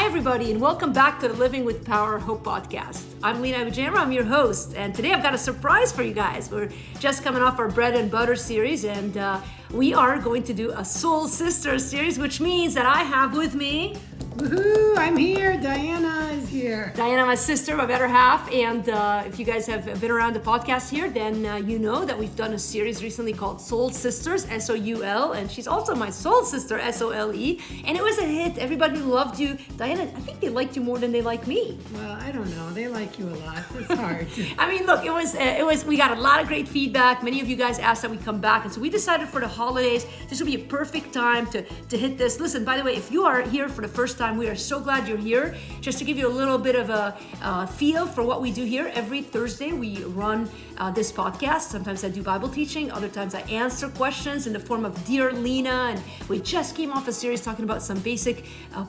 Hi, 0.00 0.06
everybody, 0.06 0.50
and 0.50 0.58
welcome 0.58 0.94
back 0.94 1.20
to 1.20 1.28
the 1.28 1.34
Living 1.34 1.62
with 1.62 1.84
Power 1.84 2.18
Hope 2.18 2.42
podcast. 2.42 3.04
I'm 3.22 3.42
Lena 3.42 3.58
Abujamra, 3.58 3.98
I'm 3.98 4.10
your 4.10 4.24
host, 4.24 4.74
and 4.74 4.94
today 4.94 5.12
I've 5.12 5.22
got 5.22 5.34
a 5.34 5.38
surprise 5.38 5.92
for 5.92 6.02
you 6.02 6.14
guys. 6.14 6.50
We're 6.50 6.70
just 6.98 7.22
coming 7.22 7.42
off 7.42 7.58
our 7.58 7.68
bread 7.68 7.94
and 7.94 8.10
butter 8.10 8.34
series, 8.34 8.86
and 8.86 9.18
uh, 9.18 9.42
we 9.70 9.92
are 9.92 10.18
going 10.18 10.42
to 10.44 10.54
do 10.54 10.70
a 10.70 10.86
Soul 10.86 11.28
Sisters 11.28 11.84
series, 11.84 12.18
which 12.18 12.40
means 12.40 12.72
that 12.74 12.86
I 12.86 13.02
have 13.02 13.36
with 13.36 13.54
me 13.54 13.94
Woohoo! 14.36 14.96
I'm 14.96 15.16
here. 15.16 15.56
Diana 15.60 16.30
is 16.32 16.48
here. 16.48 16.92
Diana, 16.94 17.26
my 17.26 17.34
sister, 17.34 17.76
my 17.76 17.84
better 17.84 18.06
half. 18.06 18.50
And 18.52 18.88
uh, 18.88 19.24
if 19.26 19.38
you 19.40 19.44
guys 19.44 19.66
have 19.66 20.00
been 20.00 20.10
around 20.10 20.34
the 20.34 20.40
podcast 20.40 20.88
here, 20.88 21.10
then 21.10 21.44
uh, 21.44 21.56
you 21.56 21.80
know 21.80 22.04
that 22.04 22.16
we've 22.16 22.34
done 22.36 22.52
a 22.52 22.58
series 22.58 23.02
recently 23.02 23.32
called 23.32 23.60
Soul 23.60 23.90
Sisters, 23.90 24.46
S 24.46 24.70
O 24.70 24.74
U 24.74 25.02
L. 25.02 25.32
And 25.32 25.50
she's 25.50 25.66
also 25.66 25.96
my 25.96 26.10
soul 26.10 26.44
sister, 26.44 26.78
S 26.78 27.02
O 27.02 27.10
L 27.10 27.34
E. 27.34 27.60
And 27.84 27.96
it 27.96 28.02
was 28.02 28.18
a 28.18 28.24
hit. 28.24 28.56
Everybody 28.58 28.98
loved 28.98 29.40
you. 29.40 29.58
Diana, 29.76 30.02
I 30.02 30.20
think 30.20 30.38
they 30.40 30.48
liked 30.48 30.76
you 30.76 30.82
more 30.82 30.98
than 30.98 31.10
they 31.10 31.22
like 31.22 31.48
me. 31.48 31.76
Well, 31.94 32.12
I 32.12 32.30
don't 32.30 32.50
know. 32.56 32.70
They 32.70 32.86
like 32.86 33.18
you 33.18 33.28
a 33.28 33.36
lot. 33.44 33.64
It's 33.74 33.92
hard. 33.94 34.28
I 34.58 34.70
mean, 34.70 34.86
look, 34.86 35.04
it 35.04 35.12
was, 35.12 35.34
uh, 35.34 35.56
it 35.58 35.66
was, 35.66 35.84
we 35.84 35.96
got 35.96 36.16
a 36.16 36.20
lot 36.20 36.40
of 36.40 36.46
great 36.46 36.68
feedback. 36.68 37.24
Many 37.24 37.40
of 37.40 37.48
you 37.48 37.56
guys 37.56 37.80
asked 37.80 38.02
that 38.02 38.10
we 38.10 38.16
come 38.16 38.40
back. 38.40 38.64
And 38.64 38.72
so 38.72 38.80
we 38.80 38.90
decided 38.90 39.28
for 39.28 39.40
the 39.40 39.48
holidays, 39.48 40.06
this 40.28 40.40
would 40.40 40.46
be 40.46 40.54
a 40.54 40.66
perfect 40.66 41.12
time 41.12 41.46
to, 41.50 41.62
to 41.62 41.98
hit 41.98 42.16
this. 42.16 42.38
Listen, 42.38 42.64
by 42.64 42.76
the 42.76 42.84
way, 42.84 42.94
if 42.94 43.10
you 43.10 43.24
are 43.24 43.42
here 43.42 43.68
for 43.68 43.80
the 43.80 43.88
first 43.88 44.19
time, 44.20 44.36
we 44.36 44.48
are 44.48 44.54
so 44.54 44.78
glad 44.78 45.08
you're 45.08 45.16
here. 45.16 45.56
Just 45.80 45.98
to 45.98 46.04
give 46.04 46.18
you 46.18 46.28
a 46.28 46.36
little 46.40 46.58
bit 46.58 46.76
of 46.76 46.90
a 46.90 47.16
uh, 47.40 47.64
feel 47.64 48.06
for 48.06 48.22
what 48.22 48.42
we 48.42 48.52
do 48.52 48.64
here, 48.64 48.92
every 48.94 49.22
Thursday 49.22 49.72
we 49.72 50.04
run 50.04 50.46
uh, 50.76 50.90
this 50.90 51.10
podcast. 51.10 51.62
Sometimes 51.62 52.04
I 52.04 52.10
do 52.10 52.22
Bible 52.22 52.50
teaching, 52.50 52.92
other 52.92 53.08
times 53.08 53.34
I 53.34 53.40
answer 53.62 53.88
questions 53.88 54.46
in 54.46 54.52
the 54.52 54.60
form 54.60 54.84
of 54.84 54.92
Dear 55.06 55.32
Lena. 55.32 55.92
And 55.92 56.02
we 56.28 56.38
just 56.38 56.76
came 56.76 56.92
off 56.92 57.08
a 57.08 57.12
series 57.14 57.40
talking 57.40 57.64
about 57.64 57.82
some 57.82 57.98
basic 58.00 58.44
uh, 58.74 58.84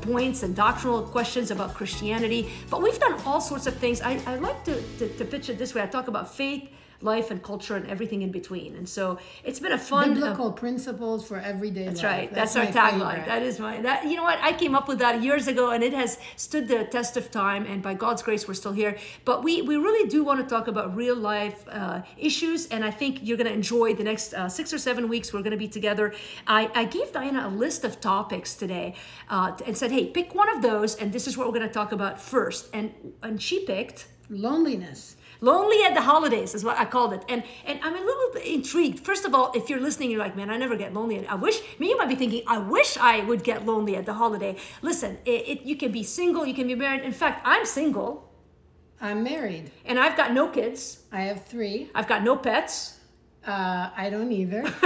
points 0.00 0.42
and 0.42 0.56
doctrinal 0.56 1.02
questions 1.02 1.52
about 1.52 1.74
Christianity. 1.74 2.50
But 2.68 2.82
we've 2.82 2.98
done 2.98 3.20
all 3.24 3.40
sorts 3.40 3.68
of 3.68 3.76
things. 3.76 4.00
I, 4.00 4.20
I 4.26 4.34
like 4.36 4.64
to, 4.64 4.74
to, 4.98 5.08
to 5.18 5.24
pitch 5.24 5.50
it 5.50 5.56
this 5.56 5.72
way 5.72 5.82
I 5.82 5.86
talk 5.86 6.08
about 6.08 6.34
faith 6.34 6.68
life 7.02 7.30
and 7.30 7.42
culture 7.42 7.76
and 7.76 7.86
everything 7.88 8.22
in 8.22 8.30
between. 8.30 8.76
And 8.76 8.88
so 8.88 9.18
it's 9.44 9.60
been 9.60 9.72
a 9.72 9.78
fun 9.78 10.14
biblical 10.14 10.48
uh, 10.48 10.52
principles 10.52 11.26
for 11.26 11.38
everyday 11.38 11.86
that's 11.86 12.02
life. 12.02 12.12
right. 12.12 12.34
That's, 12.34 12.54
that's 12.54 12.76
our 12.76 12.90
tagline. 12.90 13.26
That 13.26 13.42
is 13.42 13.58
my 13.58 13.80
that 13.82 14.06
you 14.06 14.16
know 14.16 14.22
what 14.22 14.38
I 14.40 14.52
came 14.52 14.74
up 14.74 14.88
with 14.88 14.98
that 15.00 15.22
years 15.22 15.48
ago 15.48 15.70
and 15.70 15.82
it 15.82 15.92
has 15.92 16.18
stood 16.36 16.68
the 16.68 16.84
test 16.84 17.16
of 17.16 17.30
time 17.30 17.66
and 17.66 17.82
by 17.82 17.94
God's 17.94 18.22
grace 18.22 18.46
we're 18.46 18.54
still 18.54 18.72
here. 18.72 18.96
But 19.24 19.42
we 19.42 19.62
we 19.62 19.76
really 19.76 20.08
do 20.08 20.24
want 20.24 20.40
to 20.40 20.46
talk 20.46 20.68
about 20.68 20.96
real 20.96 21.16
life 21.16 21.64
uh, 21.68 22.02
issues 22.16 22.66
and 22.68 22.84
I 22.84 22.90
think 22.90 23.18
you're 23.22 23.36
going 23.36 23.48
to 23.48 23.52
enjoy 23.52 23.94
the 23.94 24.04
next 24.04 24.34
uh, 24.34 24.48
six 24.48 24.72
or 24.72 24.78
seven 24.78 25.08
weeks 25.08 25.32
we're 25.32 25.40
going 25.40 25.52
to 25.52 25.56
be 25.56 25.68
together. 25.68 26.14
I, 26.46 26.70
I 26.74 26.84
gave 26.84 27.12
Diana 27.12 27.48
a 27.48 27.50
list 27.50 27.84
of 27.84 28.00
topics 28.00 28.54
today 28.54 28.94
uh, 29.28 29.56
and 29.66 29.76
said, 29.76 29.90
hey, 29.90 30.06
pick 30.06 30.34
one 30.34 30.48
of 30.54 30.62
those 30.62 30.94
and 30.96 31.12
this 31.12 31.26
is 31.26 31.36
what 31.36 31.46
we're 31.46 31.58
going 31.58 31.68
to 31.68 31.74
talk 31.74 31.92
about 31.92 32.20
first. 32.20 32.68
And 32.72 32.92
and 33.22 33.40
she 33.40 33.64
picked 33.64 34.06
loneliness 34.30 35.16
lonely 35.42 35.82
at 35.84 35.92
the 35.92 36.00
holidays 36.00 36.54
is 36.54 36.64
what 36.64 36.78
i 36.78 36.86
called 36.86 37.12
it. 37.12 37.22
And 37.28 37.42
and 37.66 37.78
i'm 37.82 37.94
a 37.94 38.00
little 38.00 38.30
bit 38.32 38.46
intrigued. 38.46 39.00
First 39.04 39.26
of 39.26 39.34
all 39.34 39.52
if 39.54 39.68
you're 39.68 39.80
listening 39.80 40.10
you're 40.10 40.24
like 40.26 40.36
man 40.36 40.48
i 40.48 40.56
never 40.56 40.76
get 40.76 40.94
lonely. 40.94 41.26
I 41.26 41.34
wish 41.34 41.60
me 41.78 41.88
you 41.90 41.98
might 41.98 42.08
be 42.08 42.14
thinking 42.14 42.42
i 42.46 42.58
wish 42.58 42.96
i 42.96 43.20
would 43.20 43.42
get 43.44 43.66
lonely 43.66 43.96
at 43.96 44.06
the 44.06 44.14
holiday. 44.14 44.56
Listen 44.80 45.18
it, 45.26 45.42
it, 45.52 45.62
you 45.62 45.76
can 45.76 45.92
be 45.92 46.02
single 46.02 46.46
you 46.46 46.54
can 46.54 46.66
be 46.66 46.74
married. 46.74 47.02
In 47.02 47.12
fact 47.12 47.42
i'm 47.44 47.66
single. 47.66 48.30
I'm 49.00 49.22
married. 49.24 49.70
And 49.84 49.98
i've 49.98 50.16
got 50.16 50.32
no 50.32 50.48
kids. 50.48 51.02
I 51.12 51.22
have 51.22 51.44
three. 51.44 51.90
I've 51.94 52.08
got 52.08 52.22
no 52.22 52.36
pets. 52.36 52.98
Uh, 53.44 53.90
i 53.96 54.08
don't 54.08 54.30
either 54.30 54.62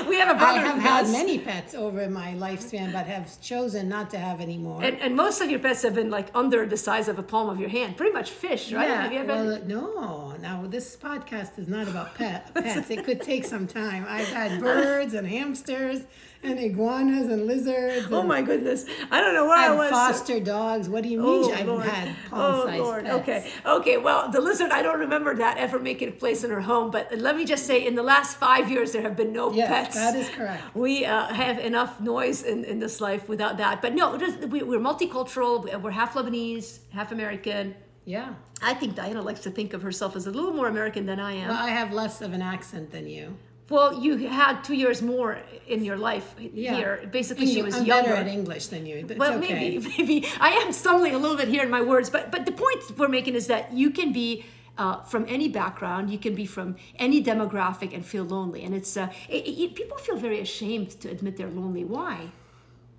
we 0.08 0.16
have 0.16 0.34
a 0.34 0.38
brother. 0.38 0.60
I 0.60 0.62
have 0.62 0.78
had 0.78 1.08
many 1.08 1.38
pets 1.38 1.74
over 1.74 2.08
my 2.08 2.34
lifespan, 2.34 2.92
but 2.92 3.06
have 3.06 3.40
chosen 3.40 3.88
not 3.88 4.10
to 4.10 4.18
have 4.18 4.40
any 4.40 4.58
more. 4.58 4.82
And, 4.82 4.98
and, 5.00 5.14
most 5.16 5.40
of 5.40 5.50
your 5.50 5.60
pets 5.60 5.82
have 5.82 5.94
been 5.94 6.10
like 6.10 6.28
under 6.34 6.66
the 6.66 6.76
size 6.76 7.08
of 7.08 7.18
a 7.18 7.22
palm 7.22 7.48
of 7.48 7.60
your 7.60 7.68
hand, 7.68 7.96
pretty 7.96 8.12
much 8.12 8.30
fish, 8.30 8.72
right? 8.72 9.12
Yeah. 9.12 9.22
well, 9.24 9.54
uh, 9.54 9.58
no. 9.66 10.36
Now 10.40 10.66
this 10.66 10.96
podcast 10.96 11.58
is 11.58 11.68
not 11.68 11.88
about 11.88 12.14
pet, 12.14 12.52
pets. 12.54 12.90
it 12.90 13.04
could 13.04 13.20
take 13.20 13.44
some 13.44 13.66
time. 13.66 14.04
I've 14.08 14.28
had 14.28 14.60
birds 14.60 15.14
and 15.14 15.26
hamsters 15.26 16.04
and 16.44 16.58
iguanas 16.58 17.28
and 17.28 17.46
lizards. 17.46 18.06
oh 18.10 18.20
and 18.20 18.28
my 18.28 18.42
goodness! 18.42 18.84
I 19.10 19.20
don't 19.20 19.34
know 19.34 19.46
where 19.46 19.56
I, 19.56 19.68
I 19.68 19.76
was. 19.76 19.90
Foster 19.90 20.40
dogs. 20.40 20.88
What 20.88 21.02
do 21.02 21.08
you 21.08 21.18
mean? 21.18 21.44
Oh, 21.44 21.52
I've 21.52 21.66
Lord. 21.66 21.84
had 21.84 22.08
oh, 22.08 22.30
palm-sized 22.30 22.80
oh, 22.80 22.84
Lord. 22.84 23.04
Pets. 23.04 23.16
Okay, 23.20 23.52
okay. 23.66 23.96
Well, 23.96 24.30
the 24.30 24.40
lizard. 24.40 24.70
I 24.70 24.82
don't 24.82 25.00
remember 25.00 25.34
that 25.36 25.58
ever 25.58 25.78
making 25.78 26.08
a 26.10 26.12
place 26.12 26.44
in 26.44 26.50
her 26.50 26.60
home. 26.60 26.90
But 26.90 27.18
let 27.18 27.36
me 27.36 27.44
just 27.44 27.66
say, 27.66 27.84
in 27.86 27.94
the 27.94 28.02
last 28.02 28.36
five 28.36 28.70
years, 28.70 28.92
there 28.92 29.02
have 29.02 29.16
been 29.16 29.32
no 29.32 29.52
yes, 29.52 29.68
pets. 29.68 29.83
That 29.92 30.16
is 30.16 30.28
correct. 30.30 30.74
We 30.74 31.04
uh, 31.04 31.26
have 31.26 31.58
enough 31.58 32.00
noise 32.00 32.42
in, 32.42 32.64
in 32.64 32.78
this 32.78 33.00
life 33.00 33.28
without 33.28 33.58
that. 33.58 33.82
But 33.82 33.94
no, 33.94 34.12
we're 34.12 34.80
multicultural. 34.80 35.80
We're 35.82 35.90
half 35.90 36.14
Lebanese, 36.14 36.78
half 36.90 37.12
American. 37.12 37.74
Yeah. 38.04 38.34
I 38.62 38.74
think 38.74 38.94
Diana 38.94 39.22
likes 39.22 39.40
to 39.40 39.50
think 39.50 39.72
of 39.72 39.82
herself 39.82 40.16
as 40.16 40.26
a 40.26 40.30
little 40.30 40.52
more 40.52 40.68
American 40.68 41.06
than 41.06 41.20
I 41.20 41.32
am. 41.32 41.48
Well, 41.48 41.58
I 41.62 41.70
have 41.70 41.92
less 41.92 42.20
of 42.20 42.32
an 42.32 42.42
accent 42.42 42.90
than 42.90 43.08
you. 43.08 43.36
Well, 43.70 43.98
you 43.98 44.18
had 44.28 44.62
two 44.62 44.74
years 44.74 45.00
more 45.00 45.38
in 45.66 45.84
your 45.84 45.96
life 45.96 46.34
yeah. 46.38 46.76
here. 46.76 47.08
Basically, 47.10 47.46
she 47.46 47.62
was 47.62 47.74
I'm 47.74 47.86
younger. 47.86 48.10
better 48.10 48.20
at 48.20 48.26
English 48.26 48.66
than 48.66 48.84
you. 48.84 48.96
It's 48.96 49.18
well, 49.18 49.38
okay. 49.38 49.54
maybe, 49.54 49.94
maybe 49.98 50.28
I 50.38 50.50
am 50.50 50.70
stumbling 50.72 51.14
a 51.14 51.18
little 51.18 51.36
bit 51.36 51.48
here 51.48 51.62
in 51.62 51.70
my 51.70 51.80
words, 51.80 52.10
but 52.10 52.30
but 52.30 52.44
the 52.44 52.52
point 52.52 52.98
we're 52.98 53.08
making 53.08 53.34
is 53.34 53.46
that 53.46 53.72
you 53.72 53.90
can 53.90 54.12
be 54.12 54.44
uh, 54.78 55.02
from 55.02 55.24
any 55.28 55.48
background, 55.48 56.10
you 56.10 56.18
can 56.18 56.34
be 56.34 56.46
from 56.46 56.76
any 56.98 57.22
demographic 57.22 57.94
and 57.94 58.04
feel 58.04 58.24
lonely, 58.24 58.64
and 58.64 58.74
it's 58.74 58.96
uh, 58.96 59.08
it, 59.28 59.46
it, 59.46 59.74
people 59.74 59.96
feel 59.98 60.16
very 60.16 60.40
ashamed 60.40 60.90
to 61.00 61.08
admit 61.08 61.36
they're 61.36 61.48
lonely. 61.48 61.84
Why? 61.84 62.32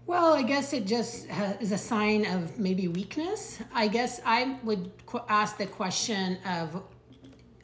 Well, 0.07 0.33
I 0.35 0.43
guess 0.43 0.71
it 0.71 0.85
just 0.85 1.27
is 1.59 1.71
a 1.71 1.77
sign 1.77 2.25
of 2.27 2.59
maybe 2.59 2.87
weakness. 2.87 3.59
I 3.73 3.87
guess 3.87 4.21
I 4.23 4.57
would 4.63 4.91
ask 5.27 5.57
the 5.57 5.65
question 5.65 6.37
of 6.45 6.83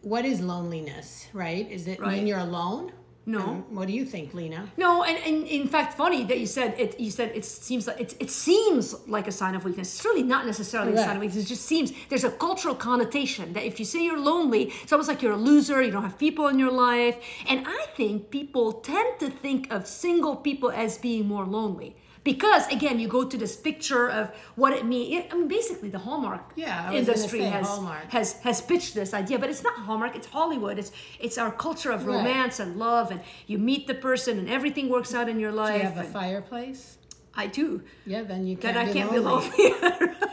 what 0.01 0.25
is 0.25 0.41
loneliness, 0.41 1.27
right? 1.33 1.69
Is 1.69 1.88
it 1.88 2.00
right. 2.00 2.07
when 2.07 2.25
you're 2.25 2.39
alone? 2.39 2.94
No. 3.25 3.39
Um, 3.39 3.75
what 3.75 3.87
do 3.87 3.93
you 3.93 4.03
think, 4.03 4.33
Lena? 4.33 4.67
No, 4.77 5.03
and, 5.03 5.17
and 5.19 5.45
in 5.45 5.67
fact, 5.67 5.95
funny 5.95 6.23
that 6.23 6.39
you 6.39 6.47
said 6.47 6.79
it. 6.79 6.99
You 6.99 7.11
said 7.11 7.31
it 7.35 7.45
seems 7.45 7.85
like 7.85 7.99
it, 7.99 8.15
it 8.19 8.31
seems 8.31 8.95
like 9.07 9.27
a 9.27 9.31
sign 9.31 9.53
of 9.53 9.63
weakness. 9.63 9.95
It's 9.95 10.05
really 10.05 10.23
not 10.23 10.47
necessarily 10.47 10.93
right. 10.93 11.01
a 11.01 11.03
sign 11.03 11.15
of 11.17 11.21
weakness. 11.21 11.45
It 11.45 11.47
just 11.47 11.65
seems 11.65 11.93
there's 12.09 12.23
a 12.23 12.31
cultural 12.31 12.73
connotation 12.73 13.53
that 13.53 13.63
if 13.63 13.79
you 13.79 13.85
say 13.85 14.03
you're 14.03 14.19
lonely, 14.19 14.71
it's 14.81 14.91
almost 14.91 15.07
like 15.07 15.21
you're 15.21 15.33
a 15.33 15.37
loser. 15.37 15.81
You 15.83 15.91
don't 15.91 16.03
have 16.03 16.17
people 16.17 16.47
in 16.47 16.57
your 16.57 16.71
life, 16.71 17.17
and 17.47 17.63
I 17.67 17.85
think 17.95 18.31
people 18.31 18.73
tend 18.73 19.19
to 19.19 19.29
think 19.29 19.71
of 19.71 19.85
single 19.85 20.35
people 20.35 20.71
as 20.71 20.97
being 20.97 21.27
more 21.27 21.45
lonely 21.45 21.95
because 22.23 22.67
again 22.67 22.99
you 22.99 23.07
go 23.07 23.23
to 23.23 23.37
this 23.37 23.55
picture 23.55 24.09
of 24.09 24.29
what 24.55 24.73
it 24.73 24.85
means 24.85 25.25
i 25.31 25.35
mean 25.35 25.47
basically 25.47 25.89
the 25.89 25.99
hallmark 25.99 26.51
yeah, 26.55 26.91
industry 26.91 27.41
has, 27.41 27.67
hallmark. 27.67 28.09
has 28.09 28.33
has 28.41 28.61
pitched 28.61 28.93
this 28.93 29.13
idea 29.13 29.39
but 29.39 29.49
it's 29.49 29.63
not 29.63 29.73
hallmark 29.79 30.15
it's 30.15 30.27
hollywood 30.27 30.77
it's 30.77 30.91
it's 31.19 31.37
our 31.37 31.51
culture 31.51 31.91
of 31.91 32.05
romance 32.05 32.59
right. 32.59 32.67
and 32.67 32.77
love 32.77 33.11
and 33.11 33.21
you 33.47 33.57
meet 33.57 33.87
the 33.87 33.95
person 33.95 34.37
and 34.37 34.49
everything 34.49 34.89
works 34.89 35.13
out 35.13 35.27
in 35.27 35.39
your 35.39 35.51
life 35.51 35.81
do 35.81 35.87
you 35.87 35.93
have 35.93 36.05
a 36.05 36.09
fireplace 36.09 36.97
i 37.35 37.47
do 37.47 37.81
yeah 38.05 38.21
then 38.21 38.45
you 38.45 38.55
can 38.55 38.73
then 38.73 38.88
i 38.88 38.91
can't 38.91 39.11
lonely. 39.11 39.49
be 39.57 39.73
lonely 39.73 40.15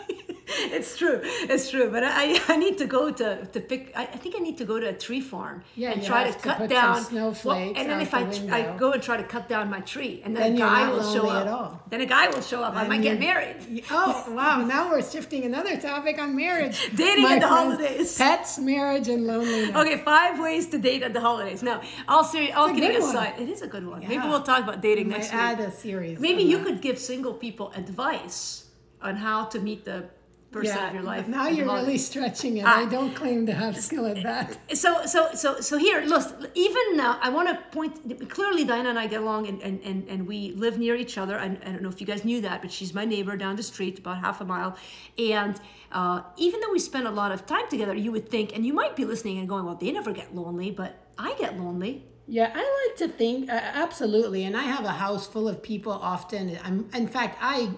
it's 0.77 0.97
true. 0.97 1.21
It's 1.23 1.71
true. 1.71 1.91
But 1.91 2.05
I, 2.05 2.41
I 2.49 2.57
need 2.57 2.79
to 2.79 2.87
go 2.87 3.11
to, 3.11 3.47
to 3.47 3.61
pick. 3.61 3.93
I, 3.97 4.05
think 4.05 4.35
I 4.37 4.41
need 4.41 4.59
to 4.59 4.65
go 4.65 4.79
to 4.79 4.89
a 4.89 4.93
tree 4.93 5.21
farm 5.21 5.63
yeah, 5.75 5.93
and 5.93 6.03
try 6.03 6.25
to, 6.25 6.33
to 6.33 6.39
cut 6.39 6.69
down 6.69 7.03
snowflakes. 7.03 7.45
Well, 7.45 7.73
and 7.77 7.91
then 7.91 8.01
if 8.01 8.15
I, 8.15 8.25
the 8.25 8.55
I 8.55 8.77
go 8.77 8.93
and 8.93 9.03
try 9.03 9.17
to 9.17 9.25
cut 9.25 9.49
down 9.49 9.71
my 9.71 9.81
tree, 9.81 10.23
and 10.25 10.37
then, 10.37 10.55
then 10.55 10.57
a 10.57 10.59
guy 10.59 10.91
will 10.91 11.13
show 11.15 11.29
up. 11.29 11.91
Then 11.91 12.01
a 12.01 12.07
guy 12.07 12.29
will 12.29 12.43
show 12.43 12.63
up. 12.63 12.75
I 12.75 12.87
might 12.87 13.03
get 13.03 13.19
married. 13.19 13.85
Oh 13.91 14.25
wow! 14.37 14.65
Now 14.65 14.91
we're 14.91 15.03
shifting 15.03 15.45
another 15.45 15.77
topic 15.81 16.19
on 16.19 16.37
marriage. 16.37 16.91
Dating 16.95 17.25
my 17.25 17.37
at 17.37 17.41
the 17.41 17.49
friends. 17.49 17.75
holidays. 17.77 18.19
Pets, 18.19 18.59
marriage, 18.59 19.09
and 19.09 19.27
loneliness. 19.27 19.75
Okay, 19.75 19.99
five 19.99 20.39
ways 20.39 20.67
to 20.69 20.79
date 20.79 21.03
at 21.03 21.13
the 21.13 21.21
holidays. 21.21 21.63
Now, 21.63 21.83
all 22.07 22.25
serious, 22.25 22.55
all 22.55 22.69
kidding 22.69 22.97
aside, 22.97 23.35
one. 23.35 23.43
it 23.43 23.49
is 23.49 23.63
a 23.63 23.67
good 23.67 23.87
one. 23.87 24.03
Yeah. 24.03 24.09
Maybe 24.09 24.29
we'll 24.29 24.43
talk 24.43 24.63
about 24.63 24.81
dating 24.81 25.09
we 25.09 25.15
next 25.15 25.33
week. 25.33 25.41
Add 25.41 25.61
a 25.61 25.71
series. 25.71 26.19
Maybe 26.19 26.43
you 26.43 26.59
that. 26.59 26.67
could 26.67 26.81
give 26.81 26.99
single 26.99 27.35
people 27.35 27.73
advice 27.75 28.67
on 29.01 29.17
how 29.17 29.45
to 29.47 29.61
meet 29.61 29.85
the 29.85 30.09
person 30.51 30.77
yeah, 30.77 30.89
of 30.89 30.95
your 30.95 31.03
life. 31.03 31.29
Now 31.29 31.49
you're 31.49 31.67
really 31.67 31.99
stretching 31.99 32.57
it. 32.57 32.63
Uh, 32.63 32.69
I 32.69 32.85
don't 32.87 33.15
claim 33.15 33.47
to 33.47 33.53
have 33.53 33.77
skill 33.79 34.07
at 34.07 34.23
that. 34.23 34.59
So, 34.75 35.07
so, 35.07 35.31
so, 35.35 35.61
so 35.61 35.77
here, 35.77 36.03
look. 36.03 36.25
Even 36.55 36.97
now, 36.97 37.19
I 37.21 37.31
want 37.31 37.49
to 37.49 37.57
point. 37.77 38.29
Clearly, 38.31 38.65
Diana 38.65 38.91
and 38.91 38.99
I 38.99 39.07
get 39.07 39.21
along, 39.23 39.49
and 39.49 39.61
and, 39.63 39.81
and, 39.83 40.09
and 40.09 40.27
we 40.27 40.53
live 40.53 40.79
near 40.79 40.95
each 40.95 41.19
other. 41.19 41.39
I, 41.39 41.47
I 41.47 41.71
don't 41.73 41.83
know 41.83 41.89
if 41.89 42.01
you 42.01 42.07
guys 42.07 42.25
knew 42.25 42.41
that, 42.43 42.63
but 42.63 42.71
she's 42.71 42.95
my 42.95 43.05
neighbor 43.05 43.37
down 43.37 43.57
the 43.57 43.63
street, 43.63 43.99
about 43.99 44.19
half 44.21 44.41
a 44.41 44.45
mile. 44.45 44.77
And 45.19 45.59
uh, 45.91 46.23
even 46.37 46.61
though 46.61 46.71
we 46.71 46.79
spend 46.79 47.07
a 47.07 47.11
lot 47.11 47.33
of 47.33 47.47
time 47.47 47.69
together, 47.69 47.95
you 47.95 48.13
would 48.13 48.29
think, 48.29 48.55
and 48.55 48.65
you 48.65 48.73
might 48.73 48.95
be 48.95 49.05
listening 49.05 49.39
and 49.39 49.49
going, 49.49 49.65
"Well, 49.65 49.75
they 49.75 49.91
never 49.91 50.13
get 50.13 50.35
lonely," 50.35 50.71
but 50.71 51.07
I 51.19 51.35
get 51.35 51.59
lonely. 51.59 52.05
Yeah, 52.27 52.53
I 52.55 52.87
like 52.87 52.97
to 52.99 53.09
think 53.09 53.51
uh, 53.51 53.55
absolutely, 53.55 54.45
and 54.45 54.57
I 54.57 54.63
have 54.63 54.85
a 54.85 54.93
house 54.93 55.27
full 55.27 55.49
of 55.49 55.63
people 55.63 55.93
often. 55.93 56.59
I'm, 56.63 56.89
in 56.95 57.09
fact, 57.09 57.39
I 57.41 57.71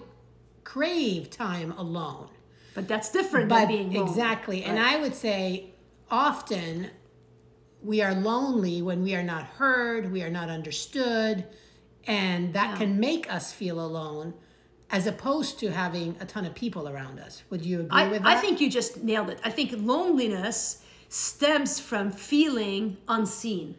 crave 0.65 1.29
time 1.29 1.71
alone. 1.71 2.29
But 2.73 2.87
that's 2.87 3.11
different 3.11 3.49
but 3.49 3.59
than 3.59 3.67
being 3.67 3.93
lonely. 3.93 4.09
Exactly. 4.09 4.59
Right. 4.61 4.69
And 4.69 4.79
I 4.79 4.99
would 5.01 5.15
say 5.15 5.71
often 6.09 6.89
we 7.81 8.01
are 8.01 8.13
lonely 8.13 8.81
when 8.81 9.03
we 9.03 9.15
are 9.15 9.23
not 9.23 9.43
heard, 9.43 10.11
we 10.11 10.23
are 10.23 10.29
not 10.29 10.49
understood, 10.49 11.45
and 12.05 12.53
that 12.53 12.71
yeah. 12.71 12.77
can 12.77 12.99
make 12.99 13.31
us 13.33 13.51
feel 13.51 13.79
alone. 13.79 14.33
as 14.91 15.07
opposed 15.07 15.57
to 15.59 15.71
having 15.71 16.17
a 16.19 16.25
ton 16.25 16.45
of 16.45 16.53
people 16.53 16.87
around 16.87 17.19
us. 17.19 17.43
Would 17.49 17.65
you 17.65 17.81
agree 17.81 18.01
I, 18.01 18.07
with 18.09 18.23
that? 18.23 18.37
I 18.37 18.41
think 18.41 18.59
you 18.59 18.69
just 18.69 19.03
nailed 19.03 19.29
it. 19.29 19.39
I 19.43 19.49
think 19.49 19.71
loneliness 19.75 20.83
stems 21.07 21.79
from 21.79 22.11
feeling 22.11 22.97
unseen. 23.07 23.75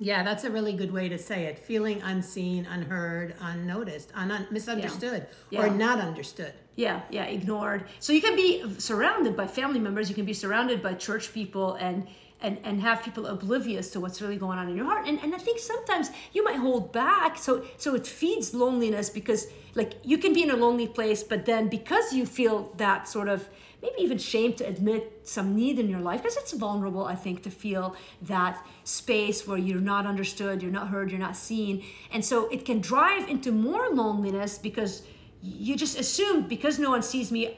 Yeah, 0.00 0.22
that's 0.22 0.44
a 0.44 0.50
really 0.50 0.72
good 0.74 0.92
way 0.92 1.08
to 1.08 1.18
say 1.18 1.46
it. 1.46 1.58
Feeling 1.58 2.00
unseen, 2.02 2.66
unheard, 2.66 3.34
unnoticed, 3.40 4.12
un- 4.14 4.46
misunderstood, 4.50 5.26
yeah. 5.50 5.60
Yeah. 5.60 5.66
or 5.66 5.70
not 5.74 5.98
understood. 5.98 6.52
Yeah, 6.76 7.00
yeah, 7.10 7.24
ignored. 7.24 7.84
So 7.98 8.12
you 8.12 8.20
can 8.20 8.36
be 8.36 8.78
surrounded 8.78 9.36
by 9.36 9.48
family 9.48 9.80
members, 9.80 10.08
you 10.08 10.14
can 10.14 10.24
be 10.24 10.34
surrounded 10.34 10.82
by 10.82 10.94
church 10.94 11.32
people 11.32 11.74
and 11.74 12.06
and, 12.40 12.56
and 12.62 12.80
have 12.80 13.02
people 13.02 13.26
oblivious 13.26 13.90
to 13.90 13.98
what's 13.98 14.22
really 14.22 14.36
going 14.36 14.60
on 14.60 14.68
in 14.68 14.76
your 14.76 14.84
heart. 14.84 15.08
And, 15.08 15.18
and 15.24 15.34
I 15.34 15.38
think 15.38 15.58
sometimes 15.58 16.10
you 16.32 16.44
might 16.44 16.54
hold 16.54 16.92
back. 16.92 17.36
So 17.36 17.64
so 17.78 17.96
it 17.96 18.06
feeds 18.06 18.54
loneliness 18.54 19.10
because 19.10 19.48
like 19.74 19.94
you 20.04 20.18
can 20.18 20.32
be 20.32 20.44
in 20.44 20.50
a 20.52 20.56
lonely 20.56 20.86
place, 20.86 21.24
but 21.24 21.46
then 21.46 21.68
because 21.68 22.12
you 22.12 22.24
feel 22.26 22.72
that 22.76 23.08
sort 23.08 23.28
of 23.28 23.48
maybe 23.82 23.94
even 23.98 24.18
shame 24.18 24.52
to 24.52 24.66
admit 24.66 25.20
some 25.22 25.54
need 25.54 25.78
in 25.78 25.88
your 25.88 26.00
life 26.00 26.22
because 26.22 26.36
it's 26.36 26.52
vulnerable 26.52 27.04
i 27.04 27.14
think 27.14 27.42
to 27.42 27.50
feel 27.50 27.96
that 28.22 28.64
space 28.84 29.46
where 29.46 29.58
you're 29.58 29.80
not 29.80 30.06
understood 30.06 30.62
you're 30.62 30.72
not 30.72 30.88
heard 30.88 31.10
you're 31.10 31.20
not 31.20 31.36
seen 31.36 31.84
and 32.12 32.24
so 32.24 32.48
it 32.48 32.64
can 32.64 32.80
drive 32.80 33.28
into 33.28 33.52
more 33.52 33.88
loneliness 33.90 34.58
because 34.58 35.02
you 35.42 35.76
just 35.76 35.98
assume 35.98 36.46
because 36.48 36.78
no 36.78 36.90
one 36.90 37.02
sees 37.02 37.30
me 37.30 37.56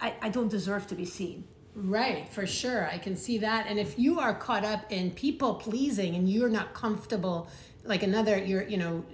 i, 0.00 0.14
I 0.22 0.28
don't 0.28 0.48
deserve 0.48 0.86
to 0.88 0.94
be 0.94 1.04
seen 1.04 1.44
Right, 1.74 2.28
for 2.28 2.46
sure. 2.46 2.86
I 2.86 2.98
can 2.98 3.16
see 3.16 3.38
that. 3.38 3.66
And 3.66 3.78
if 3.78 3.98
you 3.98 4.20
are 4.20 4.34
caught 4.34 4.64
up 4.64 4.84
in 4.92 5.10
people 5.12 5.54
pleasing 5.54 6.14
and 6.14 6.28
you're 6.28 6.50
not 6.50 6.74
comfortable, 6.74 7.48
like 7.84 8.02
another, 8.02 8.36
you're, 8.36 8.64
you 8.64 8.76
know, 8.76 9.04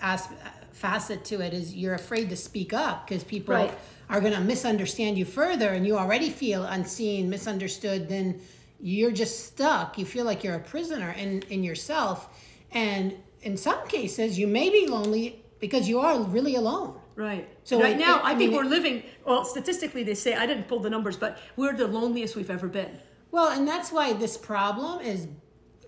as, 0.00 0.28
facet 0.74 1.24
to 1.24 1.40
it 1.40 1.54
is 1.54 1.74
you're 1.74 1.94
afraid 1.94 2.28
to 2.30 2.36
speak 2.36 2.72
up 2.72 3.06
because 3.06 3.24
people 3.24 3.54
right 3.54 3.78
are 4.08 4.20
going 4.20 4.32
to 4.34 4.40
misunderstand 4.40 5.16
you 5.16 5.24
further 5.24 5.68
and 5.70 5.86
you 5.86 5.96
already 5.96 6.30
feel 6.30 6.64
unseen, 6.64 7.30
misunderstood, 7.30 8.08
then 8.08 8.40
you're 8.80 9.12
just 9.12 9.46
stuck. 9.46 9.98
You 9.98 10.04
feel 10.04 10.24
like 10.24 10.44
you're 10.44 10.56
a 10.56 10.60
prisoner 10.60 11.14
in, 11.18 11.42
in 11.48 11.64
yourself. 11.64 12.28
And 12.72 13.14
in 13.42 13.56
some 13.56 13.86
cases, 13.88 14.38
you 14.38 14.46
may 14.46 14.68
be 14.68 14.86
lonely 14.86 15.42
because 15.58 15.88
you 15.88 16.00
are 16.00 16.20
really 16.20 16.56
alone. 16.56 16.98
Right. 17.16 17.48
So 17.62 17.80
right 17.80 17.96
it, 17.96 17.98
now, 17.98 18.18
it, 18.18 18.24
I, 18.24 18.32
I 18.32 18.34
think 18.34 18.52
we're 18.52 18.64
living. 18.64 19.04
Well, 19.24 19.44
statistically, 19.44 20.02
they 20.02 20.14
say 20.14 20.34
I 20.34 20.46
didn't 20.46 20.68
pull 20.68 20.80
the 20.80 20.90
numbers, 20.90 21.16
but 21.16 21.38
we're 21.56 21.72
the 21.74 21.86
loneliest 21.86 22.36
we've 22.36 22.50
ever 22.50 22.68
been. 22.68 22.98
Well, 23.30 23.50
and 23.50 23.66
that's 23.66 23.92
why 23.92 24.12
this 24.12 24.36
problem 24.36 25.00
is 25.00 25.28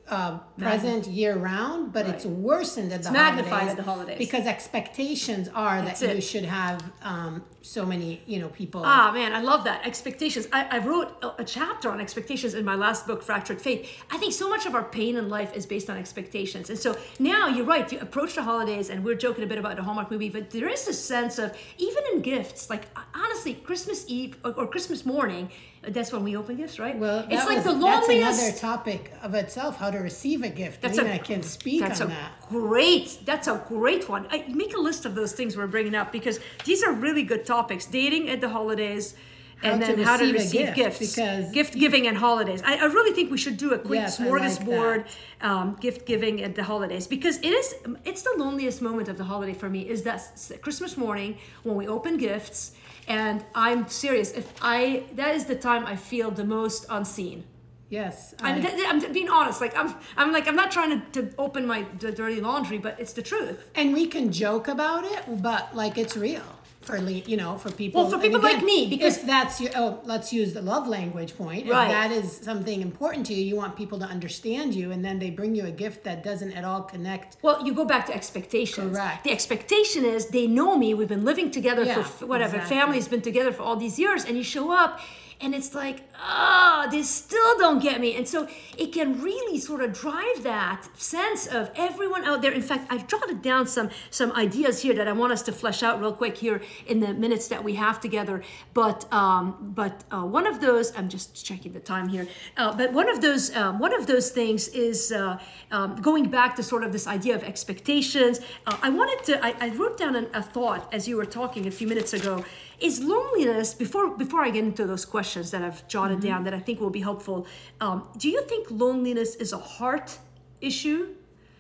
uh, 0.09 0.39
present 0.57 1.07
year 1.09 1.37
round, 1.37 1.93
but 1.93 2.07
right. 2.07 2.15
it's 2.15 2.25
worsened 2.25 2.93
at 2.93 3.03
the 3.03 3.09
it's 3.09 3.17
holidays. 3.17 3.37
magnified 3.37 3.69
at 3.69 3.77
the 3.77 3.83
holidays 3.83 4.19
because 4.19 4.47
expectations 4.47 5.49
are 5.55 5.83
That's 5.83 6.01
that 6.01 6.11
it. 6.11 6.17
you 6.17 6.23
should 6.23 6.45
have 6.45 6.93
um, 7.03 7.43
so 7.61 7.85
many, 7.85 8.23
you 8.27 8.39
know, 8.39 8.49
people. 8.49 8.83
Ah, 8.85 9.11
man, 9.13 9.33
I 9.33 9.41
love 9.41 9.65
that 9.65 9.85
expectations. 9.85 10.47
I, 10.53 10.77
I 10.77 10.79
wrote 10.79 11.17
a, 11.23 11.43
a, 11.43 11.45
chapter 11.45 11.91
on 11.91 12.01
expectations 12.01 12.55
in 12.55 12.65
my 12.65 12.77
last 12.77 13.07
book, 13.09 13.23
Fractured 13.23 13.61
Faith. 13.61 14.05
I 14.11 14.19
think 14.19 14.33
so 14.33 14.49
much 14.49 14.65
of 14.65 14.77
our 14.77 14.85
pain 14.85 15.17
in 15.17 15.29
life 15.29 15.53
is 15.57 15.67
based 15.67 15.91
on 15.91 15.97
expectations, 15.97 16.71
and 16.71 16.79
so 16.79 16.97
now 17.19 17.49
you're 17.49 17.67
right. 17.67 17.91
You 17.91 17.99
approach 17.99 18.37
the 18.37 18.45
holidays, 18.45 18.91
and 18.91 19.05
we're 19.05 19.17
joking 19.17 19.43
a 19.43 19.47
bit 19.49 19.59
about 19.59 19.75
the 19.75 19.83
Hallmark 19.83 20.11
movie, 20.11 20.29
but 20.29 20.51
there 20.51 20.69
is 20.69 20.87
a 20.87 20.93
sense 20.93 21.39
of 21.39 21.57
even 21.79 22.05
in 22.13 22.23
gifts, 22.23 22.71
like 22.71 22.87
honestly, 23.37 23.55
Christmas 23.55 24.05
Eve 24.09 24.37
or, 24.45 24.53
or 24.53 24.67
Christmas 24.67 25.05
morning 25.05 25.51
that's 25.89 26.13
when 26.13 26.25
we 26.25 26.37
open 26.37 26.57
gifts, 26.57 26.79
right? 26.79 26.99
Well, 26.99 27.27
it's 27.31 27.47
like 27.47 27.57
was, 27.57 27.65
the 27.65 27.73
loneliest. 27.73 28.09
That's 28.09 28.43
another 28.43 28.59
topic 28.59 29.13
of 29.23 29.35
itself: 29.35 29.77
how 29.77 29.91
to 29.91 29.99
receive 29.99 30.43
a 30.43 30.49
gift. 30.49 30.83
That's 30.83 30.99
mean, 30.99 31.07
a, 31.07 31.15
I 31.15 31.19
can 31.19 31.43
speak 31.43 31.81
that's 31.81 32.01
on 32.01 32.09
a 32.09 32.11
that. 32.11 32.33
Great. 32.49 33.21
That's 33.25 33.47
a 33.47 33.63
great 33.69 34.09
one. 34.09 34.27
I, 34.31 34.45
make 34.49 34.75
a 34.75 34.81
list 34.81 35.05
of 35.05 35.15
those 35.15 35.33
things 35.33 35.57
we're 35.57 35.67
bringing 35.67 35.95
up 35.95 36.11
because 36.11 36.41
these 36.65 36.83
are 36.83 36.93
really 36.93 37.23
good 37.23 37.47
topics: 37.47 37.87
dating 37.87 38.29
at 38.31 38.41
the 38.41 38.49
holidays. 38.49 39.15
How 39.63 39.71
and 39.71 39.81
then 39.81 39.99
how 40.01 40.19
to 40.19 40.31
receive 40.35 40.75
gift, 40.75 40.99
gifts, 41.01 41.15
because 41.17 41.51
gift 41.51 41.75
giving 41.79 42.07
and 42.07 42.19
holidays. 42.19 42.63
I, 42.63 42.77
I, 42.77 42.85
really 42.85 43.15
think 43.15 43.31
we 43.31 43.39
should 43.39 43.57
do 43.57 43.73
a 43.73 43.79
quick 43.79 44.01
yes, 44.01 44.19
smorgasbord 44.19 44.99
like 44.99 45.07
um, 45.41 45.79
gift 45.81 46.05
giving 46.05 46.43
at 46.43 46.55
the 46.55 46.63
holidays 46.63 47.07
because 47.07 47.39
it 47.39 47.47
is 47.47 47.75
it's 48.05 48.21
the 48.21 48.35
loneliest 48.37 48.83
moment 48.83 49.09
of 49.09 49.17
the 49.17 49.25
holiday 49.25 49.55
for 49.55 49.71
me. 49.71 49.89
Is 49.89 50.03
that 50.03 50.21
Christmas 50.61 50.99
morning 50.99 51.39
when 51.63 51.75
we 51.75 51.89
open 51.89 52.19
gifts 52.19 52.73
and 53.09 53.45
i'm 53.55 53.89
serious 53.89 54.33
if 54.33 54.53
i 54.61 55.05
that 55.15 55.35
is 55.35 55.45
the 55.45 55.55
time 55.55 55.87
i 55.87 55.97
feel 55.97 56.31
the 56.31 56.45
most 56.45 56.87
unseen. 56.91 57.45
Yes 57.89 58.35
I, 58.43 58.51
am 58.51 58.67
I'm, 58.67 59.05
I'm 59.05 59.13
being 59.13 59.29
honest 59.29 59.61
like 59.61 59.77
i'm 59.77 59.95
i'm 60.17 60.33
like 60.33 60.49
i'm 60.49 60.57
not 60.57 60.73
trying 60.73 60.91
to, 61.01 61.23
to 61.23 61.35
open 61.39 61.67
my 61.67 61.83
dirty 61.99 62.41
laundry 62.41 62.79
but 62.79 62.99
it's 62.99 63.13
the 63.13 63.23
truth. 63.23 63.71
And 63.77 63.95
we 63.95 64.07
can 64.09 64.33
joke 64.33 64.67
about 64.67 65.05
it 65.05 65.41
but 65.41 65.75
like 65.75 65.97
it's 65.97 66.17
real 66.17 66.56
for 66.87 66.97
you 66.99 67.37
know 67.37 67.59
for 67.59 67.71
people 67.73 68.03
well 68.03 68.11
for 68.11 68.19
people 68.19 68.39
again, 68.39 68.55
like 68.55 68.65
me 68.65 68.87
because 68.89 69.19
if 69.19 69.27
that's 69.27 69.61
your 69.61 69.73
oh 69.75 70.01
let's 70.05 70.33
use 70.33 70.55
the 70.55 70.63
love 70.63 70.87
language 70.87 71.37
point 71.37 71.69
right. 71.69 71.87
if 71.87 71.91
that 71.91 72.13
is 72.13 72.37
something 72.37 72.81
important 72.81 73.27
to 73.27 73.35
you 73.35 73.45
you 73.45 73.57
want 73.57 73.75
people 73.75 73.99
to 73.99 74.05
understand 74.05 74.73
you 74.73 74.93
and 74.93 75.05
then 75.05 75.19
they 75.19 75.29
bring 75.29 75.55
you 75.57 75.67
a 75.67 75.71
gift 75.71 76.05
that 76.05 76.23
doesn't 76.23 76.53
at 76.53 76.65
all 76.65 76.83
connect 76.83 77.37
well 77.43 77.67
you 77.67 77.75
go 77.75 77.85
back 77.85 78.07
to 78.07 78.15
expectations 78.15 78.97
correct 78.97 79.25
the 79.25 79.33
expectation 79.33 80.05
is 80.05 80.29
they 80.29 80.47
know 80.47 80.79
me 80.79 80.95
we've 80.95 81.09
been 81.09 81.25
living 81.25 81.51
together 81.51 81.83
yeah, 81.83 82.03
for 82.03 82.27
whatever 82.27 82.57
exactly. 82.57 82.77
family's 82.77 83.09
been 83.09 83.23
together 83.23 83.53
for 83.53 83.63
all 83.63 83.77
these 83.77 83.99
years 83.99 84.25
and 84.25 84.37
you 84.37 84.45
show 84.45 84.71
up 84.71 85.01
and 85.41 85.55
it's 85.55 85.75
like 85.75 86.06
oh 86.21 86.87
they 86.91 87.03
still 87.03 87.59
don't 87.59 87.81
get 87.83 88.01
me. 88.01 88.17
And 88.17 88.27
so 88.27 88.49
it 88.79 88.93
can 88.93 89.21
really 89.23 89.59
sort 89.59 89.83
of 89.83 89.93
drive 89.93 90.43
that 90.43 90.87
sense 90.97 91.47
of 91.47 91.71
everyone 91.77 92.25
out 92.25 92.43
there. 92.43 92.53
In 92.53 92.63
fact 92.63 92.87
I've 92.91 93.07
jotted 93.07 93.43
down 93.43 93.67
some 93.67 93.91
some 94.11 94.33
ideas 94.33 94.83
here 94.83 94.95
that 94.95 95.09
i 95.09 95.13
want 95.13 95.33
us 95.33 95.43
to 95.43 95.53
flesh 95.53 95.83
out 95.83 96.01
real 96.01 96.13
quick 96.13 96.37
here 96.39 96.61
in 96.87 97.01
the 97.01 97.15
minutes 97.15 97.49
that 97.49 97.63
we 97.65 97.75
have 97.75 98.01
together. 98.01 98.43
But 98.75 99.11
um, 99.13 99.73
but 99.75 100.05
uh, 100.11 100.23
one 100.23 100.47
of 100.47 100.61
those 100.61 100.97
i'm 100.97 101.09
just 101.09 101.45
checking 101.45 101.73
the 101.73 101.81
time 101.81 102.09
here. 102.09 102.27
Uh, 102.57 102.77
but 102.77 102.93
one 102.93 103.09
of 103.09 103.21
those 103.21 103.55
um, 103.57 103.79
one 103.79 103.95
of 103.95 104.07
those 104.07 104.31
things 104.31 104.69
is 104.69 105.13
uh, 105.13 105.39
um, 105.71 105.97
going 105.97 106.29
back 106.31 106.57
to 106.57 106.63
sort 106.63 106.83
of 106.85 106.93
this 106.93 107.07
idea 107.07 107.35
of 107.35 107.43
expectations. 107.43 108.41
Uh, 108.67 108.77
i 108.83 108.91
wanted 108.91 109.25
to 109.25 109.45
I, 109.45 109.55
I 109.61 109.69
wrote 109.71 109.97
down 109.99 110.17
an, 110.17 110.29
a 110.35 110.43
thought 110.43 110.93
as 110.93 111.09
you 111.09 111.17
were 111.17 111.27
talking 111.27 111.67
a 111.67 111.71
few 111.71 111.87
minutes 111.87 112.13
ago. 112.13 112.45
Is 112.79 113.03
loneliness 113.03 113.73
before 113.73 114.07
before 114.25 114.43
i 114.43 114.51
get 114.51 114.63
into 114.63 114.85
those 114.87 115.07
questions 115.07 115.51
that 115.53 115.63
i've 115.63 115.89
jotted 115.89 116.06
mm-hmm. 116.15 116.29
down 116.29 116.45
that 116.45 116.55
i 116.55 116.61
think 116.61 116.81
will 116.81 116.91
be 116.91 117.01
helpful. 117.01 117.47
Um, 117.81 118.09
do 118.17 118.29
you 118.29 118.43
think 118.43 118.69
loneliness 118.71 119.35
is 119.37 119.53
a 119.53 119.59
heart 119.59 120.19
issue 120.61 121.09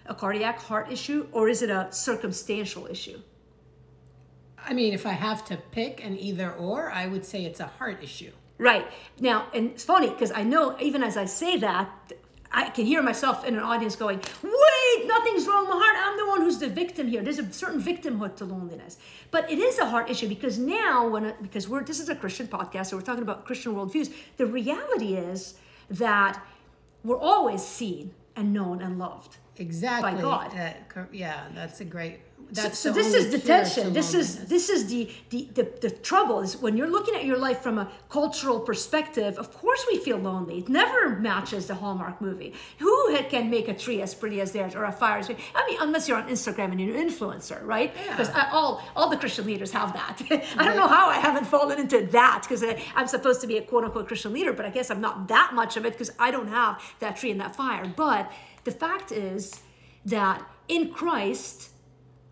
a 0.09 0.15
cardiac 0.15 0.61
heart 0.61 0.91
issue 0.91 1.27
or 1.33 1.49
is 1.49 1.63
it 1.63 1.71
a 1.71 1.89
circumstantial 1.91 2.87
issue? 2.87 3.21
I 4.59 4.73
mean 4.73 4.93
if 4.93 5.07
i 5.07 5.13
have 5.13 5.45
to 5.47 5.57
pick 5.57 6.05
an 6.05 6.19
either 6.19 6.53
or 6.53 6.91
i 6.91 7.07
would 7.07 7.25
say 7.25 7.45
it's 7.45 7.61
a 7.61 7.67
heart 7.67 8.03
issue. 8.03 8.33
Right. 8.59 8.87
Now 9.21 9.49
and 9.55 9.71
it's 9.71 9.85
funny 9.85 10.11
because 10.11 10.33
i 10.33 10.43
know 10.43 10.77
even 10.81 11.03
as 11.03 11.17
i 11.17 11.25
say 11.25 11.57
that 11.59 11.89
I 12.57 12.71
can 12.71 12.87
hear 12.87 13.03
myself 13.03 13.45
in 13.45 13.55
an 13.55 13.61
audience 13.61 13.97
going, 13.97 14.19
wait, 14.43 15.07
nothing's 15.07 15.47
wrong 15.47 15.67
with 15.67 15.75
my 15.75 15.85
heart. 15.85 15.97
I'm 16.01 16.17
the 16.17 16.27
one 16.27 16.41
who's 16.41 16.57
the 16.57 16.69
victim 16.69 17.07
here. 17.07 17.23
There's 17.23 17.39
a 17.39 17.53
certain 17.53 17.83
victimhood 17.83 18.37
to 18.37 18.47
loneliness. 18.47 18.97
But 19.31 19.51
it 19.51 19.59
is 19.59 19.79
a 19.79 19.85
heart 19.85 20.11
issue 20.11 20.27
because 20.27 20.59
now, 20.59 21.07
when 21.07 21.27
it, 21.27 21.43
because 21.43 21.69
we're 21.69 21.85
this 21.85 22.01
is 22.01 22.09
a 22.09 22.17
Christian 22.17 22.49
podcast, 22.49 22.87
so 22.87 22.97
we're 22.97 23.03
talking 23.03 23.23
about 23.23 23.45
Christian 23.45 23.75
worldviews. 23.75 24.11
The 24.39 24.47
reality 24.47 25.17
is 25.17 25.59
that 25.91 26.43
we're 27.05 27.21
always 27.21 27.63
seen 27.63 28.15
and 28.37 28.55
known 28.55 28.81
and 28.81 28.99
loved. 28.99 29.37
Exactly. 29.59 30.13
By 30.13 30.21
God. 30.21 30.57
Uh, 30.57 31.05
yeah, 31.13 31.49
that's 31.55 31.81
a 31.83 31.85
great 31.85 32.21
that's 32.51 32.79
so, 32.79 32.91
so 32.91 32.95
this 32.95 33.13
is 33.15 33.33
the 33.33 33.39
tension. 33.39 33.93
This 33.93 34.15
is 34.15 34.47
this 34.47 34.69
is 34.69 34.87
the, 34.87 35.11
the 35.31 35.49
the 35.55 35.69
the 35.81 35.91
trouble 35.91 36.41
is 36.41 36.57
when 36.57 36.77
you're 36.77 36.91
looking 36.91 37.15
at 37.15 37.25
your 37.25 37.39
life 37.39 37.61
from 37.61 37.79
a 37.79 37.91
cultural 38.09 38.61
perspective 38.61 39.37
of 39.39 39.53
course 39.53 39.85
we 39.91 39.99
feel 39.99 40.17
lonely. 40.17 40.59
It 40.59 40.69
never 40.69 41.11
matches 41.11 41.67
the 41.67 41.75
hallmark 41.75 42.21
movie. 42.21 42.55
Who 42.79 43.17
can 43.29 43.51
make 43.51 43.69
a 43.69 43.75
tree 43.75 44.01
as 44.03 44.15
pretty 44.15 44.41
as 44.41 44.53
theirs 44.53 44.75
or 44.75 44.85
a 44.85 44.93
fire 44.93 45.19
as 45.19 45.31
i 45.31 45.67
mean 45.67 45.79
unless 45.81 46.09
you're 46.09 46.19
on 46.19 46.29
instagram 46.29 46.71
and 46.73 46.81
you're 46.81 46.97
an 46.97 47.09
influencer 47.09 47.65
right? 47.65 47.93
Because 48.11 48.29
yeah. 48.29 48.51
all 48.53 48.83
all 48.95 49.09
the 49.09 49.17
christian 49.17 49.47
leaders 49.47 49.73
have 49.73 49.93
that. 49.93 50.23
I 50.57 50.65
don't 50.65 50.77
know 50.77 50.89
how 50.89 51.09
i 51.09 51.19
haven't 51.19 51.47
fallen 51.47 51.79
into 51.81 52.07
that 52.07 52.43
because 52.43 52.65
i'm 52.95 53.07
supposed 53.07 53.41
to 53.41 53.47
be 53.47 53.57
a 53.59 53.63
quote-unquote 53.63 54.07
christian 54.07 54.33
leader 54.33 54.53
but 54.53 54.65
i 54.67 54.71
guess 54.71 54.91
i'm 54.91 55.01
not 55.01 55.29
that 55.29 55.53
much 55.55 55.77
of 55.77 55.85
it 55.85 55.93
because 55.93 56.13
i 56.19 56.31
don't 56.31 56.49
have 56.49 56.81
that 57.01 57.17
tree 57.17 57.31
and 57.31 57.41
that 57.41 57.57
fire. 57.57 57.93
But 57.97 58.31
the 58.65 58.71
fact 58.71 59.11
is 59.13 59.61
that 60.05 60.43
in 60.69 60.93
christ 60.93 61.71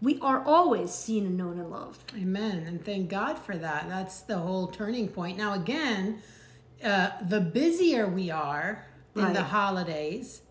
we 0.00 0.18
are 0.20 0.44
always 0.44 0.92
seen 0.92 1.26
and 1.26 1.36
known 1.36 1.58
and 1.58 1.70
loved. 1.70 2.12
Amen. 2.16 2.64
And 2.66 2.84
thank 2.84 3.08
God 3.08 3.38
for 3.38 3.56
that. 3.56 3.88
That's 3.88 4.20
the 4.20 4.38
whole 4.38 4.66
turning 4.66 5.08
point. 5.08 5.38
Now, 5.38 5.54
again, 5.54 6.20
uh, 6.82 7.10
the 7.22 7.40
busier 7.40 8.06
we 8.06 8.30
are 8.30 8.86
in 9.16 9.22
right. 9.22 9.34
the 9.34 9.44
holidays, 9.44 10.42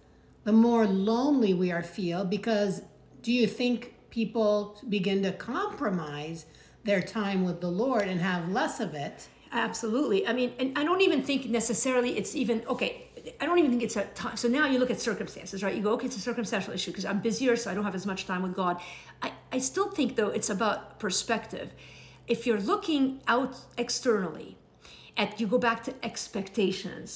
the 0.43 0.53
more 0.53 0.87
lonely 0.87 1.53
we 1.53 1.71
are 1.71 1.83
feel 1.83 2.25
because 2.25 2.81
do 3.21 3.31
you 3.31 3.47
think 3.47 3.93
people 4.09 4.79
begin 4.89 5.23
to 5.23 5.31
compromise 5.31 6.45
their 6.83 7.01
time 7.01 7.43
with 7.45 7.61
the 7.61 7.69
Lord 7.69 8.07
and 8.07 8.19
have 8.21 8.49
less 8.49 8.79
of 8.79 8.93
it? 8.93 9.27
Absolutely. 9.51 10.27
I 10.27 10.33
mean, 10.33 10.53
and 10.57 10.77
I 10.77 10.83
don't 10.83 11.01
even 11.01 11.21
think 11.21 11.47
necessarily 11.47 12.17
it's 12.17 12.35
even 12.35 12.63
okay. 12.67 13.07
I 13.43 13.45
don't 13.47 13.59
even 13.59 13.71
think 13.73 13.83
it's 13.83 13.97
a 13.97 14.05
time. 14.21 14.37
So 14.37 14.47
now 14.47 14.65
you 14.71 14.77
look 14.79 14.89
at 14.95 14.99
circumstances, 15.01 15.57
right? 15.63 15.75
You 15.77 15.83
go, 15.89 15.91
okay, 15.95 16.07
it's 16.09 16.15
a 16.15 16.25
circumstantial 16.31 16.73
issue 16.73 16.91
because 16.91 17.05
I'm 17.11 17.19
busier, 17.19 17.55
so 17.61 17.69
I 17.69 17.73
don't 17.75 17.83
have 17.89 17.93
as 18.01 18.05
much 18.11 18.21
time 18.25 18.41
with 18.41 18.55
God. 18.55 18.75
I, 19.21 19.29
I 19.51 19.59
still 19.59 19.89
think, 19.97 20.09
though, 20.19 20.29
it's 20.37 20.49
about 20.57 20.79
perspective. 21.05 21.69
if 22.35 22.39
you're 22.47 22.63
looking 22.73 23.05
out 23.27 23.53
externally, 23.77 24.49
at 25.21 25.29
you 25.41 25.45
go 25.55 25.59
back 25.69 25.79
to 25.87 25.91
expectations 26.09 27.09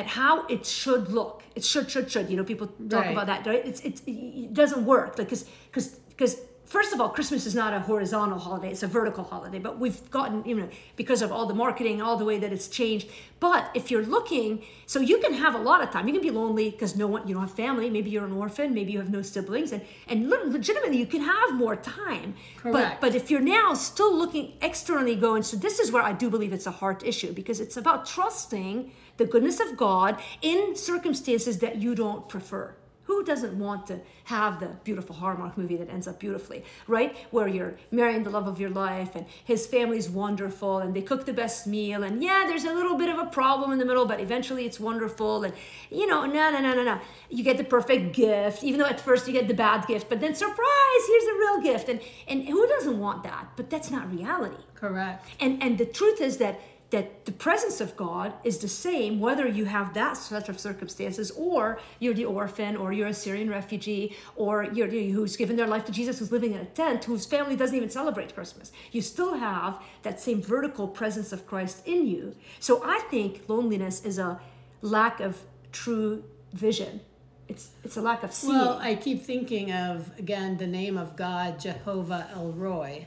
at 0.00 0.06
how 0.18 0.34
it 0.54 0.62
should 0.66 1.04
look. 1.18 1.42
It 1.58 1.64
should, 1.64 1.86
should, 1.90 2.10
should. 2.12 2.26
You 2.30 2.36
know, 2.38 2.44
people 2.52 2.66
talk 2.66 3.04
Right. 3.04 3.12
about 3.16 3.26
that. 3.30 3.46
Right? 3.46 3.64
It's, 3.70 3.80
it's, 3.88 4.02
it 4.06 4.52
doesn't 4.60 4.84
work. 4.94 5.10
Like, 5.18 5.28
because, 5.28 5.44
because, 5.68 5.88
because. 6.12 6.34
First 6.72 6.94
of 6.94 7.02
all, 7.02 7.10
Christmas 7.10 7.44
is 7.44 7.54
not 7.54 7.74
a 7.74 7.80
horizontal 7.80 8.38
holiday; 8.38 8.70
it's 8.70 8.82
a 8.82 8.86
vertical 8.86 9.24
holiday. 9.24 9.58
But 9.58 9.78
we've 9.78 10.10
gotten, 10.10 10.42
you 10.46 10.54
know, 10.54 10.70
because 10.96 11.20
of 11.20 11.30
all 11.30 11.44
the 11.44 11.52
marketing, 11.52 12.00
all 12.00 12.16
the 12.16 12.24
way 12.24 12.38
that 12.38 12.50
it's 12.50 12.66
changed. 12.66 13.10
But 13.40 13.70
if 13.74 13.90
you're 13.90 14.06
looking, 14.06 14.64
so 14.86 14.98
you 14.98 15.18
can 15.18 15.34
have 15.34 15.54
a 15.54 15.58
lot 15.58 15.82
of 15.82 15.90
time. 15.90 16.08
You 16.08 16.14
can 16.14 16.22
be 16.22 16.30
lonely 16.30 16.70
because 16.70 16.96
no 16.96 17.06
one, 17.06 17.28
you 17.28 17.34
don't 17.34 17.42
have 17.42 17.52
family. 17.52 17.90
Maybe 17.90 18.08
you're 18.08 18.24
an 18.24 18.32
orphan. 18.32 18.72
Maybe 18.72 18.90
you 18.90 19.00
have 19.00 19.10
no 19.10 19.20
siblings, 19.20 19.72
and 19.72 19.82
and 20.08 20.30
legitimately, 20.30 20.96
you 20.96 21.04
can 21.04 21.20
have 21.20 21.52
more 21.52 21.76
time. 21.76 22.34
But 22.62 22.72
Correct. 22.72 23.00
but 23.02 23.14
if 23.14 23.30
you're 23.30 23.48
now 23.58 23.74
still 23.74 24.16
looking 24.16 24.54
externally, 24.62 25.14
going, 25.14 25.42
so 25.42 25.58
this 25.58 25.78
is 25.78 25.92
where 25.92 26.02
I 26.02 26.14
do 26.14 26.30
believe 26.30 26.54
it's 26.54 26.66
a 26.66 26.70
heart 26.70 27.02
issue 27.04 27.34
because 27.34 27.60
it's 27.60 27.76
about 27.76 28.06
trusting 28.06 28.90
the 29.18 29.26
goodness 29.26 29.60
of 29.60 29.76
God 29.76 30.18
in 30.40 30.74
circumstances 30.74 31.58
that 31.58 31.76
you 31.82 31.94
don't 31.94 32.30
prefer. 32.30 32.74
Who 33.12 33.22
doesn't 33.22 33.58
want 33.58 33.86
to 33.88 34.00
have 34.24 34.58
the 34.58 34.68
beautiful 34.84 35.14
Hallmark 35.14 35.58
movie 35.58 35.76
that 35.76 35.90
ends 35.90 36.08
up 36.08 36.18
beautifully, 36.18 36.64
right? 36.86 37.14
Where 37.30 37.46
you're 37.46 37.74
marrying 37.90 38.22
the 38.24 38.30
love 38.30 38.46
of 38.46 38.58
your 38.58 38.70
life 38.70 39.14
and 39.14 39.26
his 39.44 39.66
family's 39.66 40.08
wonderful 40.08 40.78
and 40.78 40.96
they 40.96 41.02
cook 41.02 41.26
the 41.26 41.34
best 41.34 41.66
meal 41.66 42.04
and 42.04 42.22
yeah, 42.22 42.44
there's 42.46 42.64
a 42.64 42.72
little 42.72 42.96
bit 42.96 43.10
of 43.10 43.18
a 43.18 43.26
problem 43.26 43.70
in 43.70 43.78
the 43.78 43.84
middle, 43.84 44.06
but 44.06 44.18
eventually 44.18 44.64
it's 44.64 44.80
wonderful 44.80 45.44
and 45.44 45.52
you 45.90 46.06
know, 46.06 46.24
no, 46.24 46.50
no, 46.50 46.60
no, 46.60 46.72
no, 46.72 46.82
no. 46.82 46.98
You 47.28 47.44
get 47.44 47.58
the 47.58 47.64
perfect 47.64 48.14
gift, 48.14 48.64
even 48.64 48.80
though 48.80 48.86
at 48.86 48.98
first 48.98 49.26
you 49.26 49.34
get 49.34 49.46
the 49.46 49.60
bad 49.68 49.86
gift, 49.86 50.08
but 50.08 50.18
then 50.20 50.34
surprise, 50.34 51.02
here's 51.06 51.24
a 51.24 51.34
real 51.34 51.60
gift. 51.60 51.90
And 51.90 52.00
and 52.28 52.48
who 52.48 52.66
doesn't 52.66 52.98
want 52.98 53.24
that? 53.24 53.48
But 53.56 53.68
that's 53.68 53.90
not 53.90 54.10
reality. 54.10 54.62
Correct. 54.74 55.28
And 55.38 55.62
and 55.62 55.76
the 55.76 55.86
truth 55.86 56.22
is 56.22 56.38
that 56.38 56.58
that 56.92 57.24
the 57.24 57.32
presence 57.32 57.80
of 57.80 57.96
God 57.96 58.28
is 58.44 58.58
the 58.58 58.68
same 58.68 59.18
whether 59.18 59.46
you 59.58 59.64
have 59.64 59.92
that 59.94 60.14
set 60.16 60.48
of 60.48 60.56
circumstances 60.60 61.30
or 61.48 61.78
you're 62.02 62.14
the 62.14 62.26
orphan 62.26 62.76
or 62.76 62.92
you're 62.92 63.08
a 63.08 63.14
Syrian 63.24 63.50
refugee 63.50 64.14
or 64.36 64.54
you're 64.74 64.88
the- 64.88 65.10
who's 65.10 65.34
given 65.36 65.56
their 65.56 65.66
life 65.74 65.84
to 65.86 65.92
Jesus 65.92 66.18
who's 66.18 66.30
living 66.30 66.52
in 66.52 66.60
a 66.60 66.70
tent 66.82 67.04
whose 67.04 67.24
family 67.26 67.56
doesn't 67.56 67.76
even 67.76 67.90
celebrate 67.90 68.34
Christmas. 68.34 68.72
You 68.92 69.00
still 69.02 69.34
have 69.48 69.80
that 70.02 70.20
same 70.20 70.40
vertical 70.42 70.86
presence 70.86 71.32
of 71.32 71.46
Christ 71.46 71.76
in 71.86 72.06
you. 72.06 72.34
So 72.60 72.82
I 72.84 72.98
think 73.10 73.30
loneliness 73.48 74.04
is 74.04 74.18
a 74.18 74.38
lack 74.82 75.20
of 75.20 75.32
true 75.72 76.22
vision. 76.52 77.00
It's 77.48 77.70
it's 77.84 77.96
a 77.96 78.02
lack 78.02 78.22
of 78.22 78.32
seeing. 78.32 78.54
Well, 78.54 78.78
I 78.80 78.94
keep 78.94 79.18
thinking 79.24 79.72
of 79.72 80.10
again 80.18 80.58
the 80.58 80.66
name 80.66 80.96
of 80.98 81.16
God, 81.16 81.58
Jehovah 81.58 82.28
El 82.34 82.52
Roi, 82.52 83.06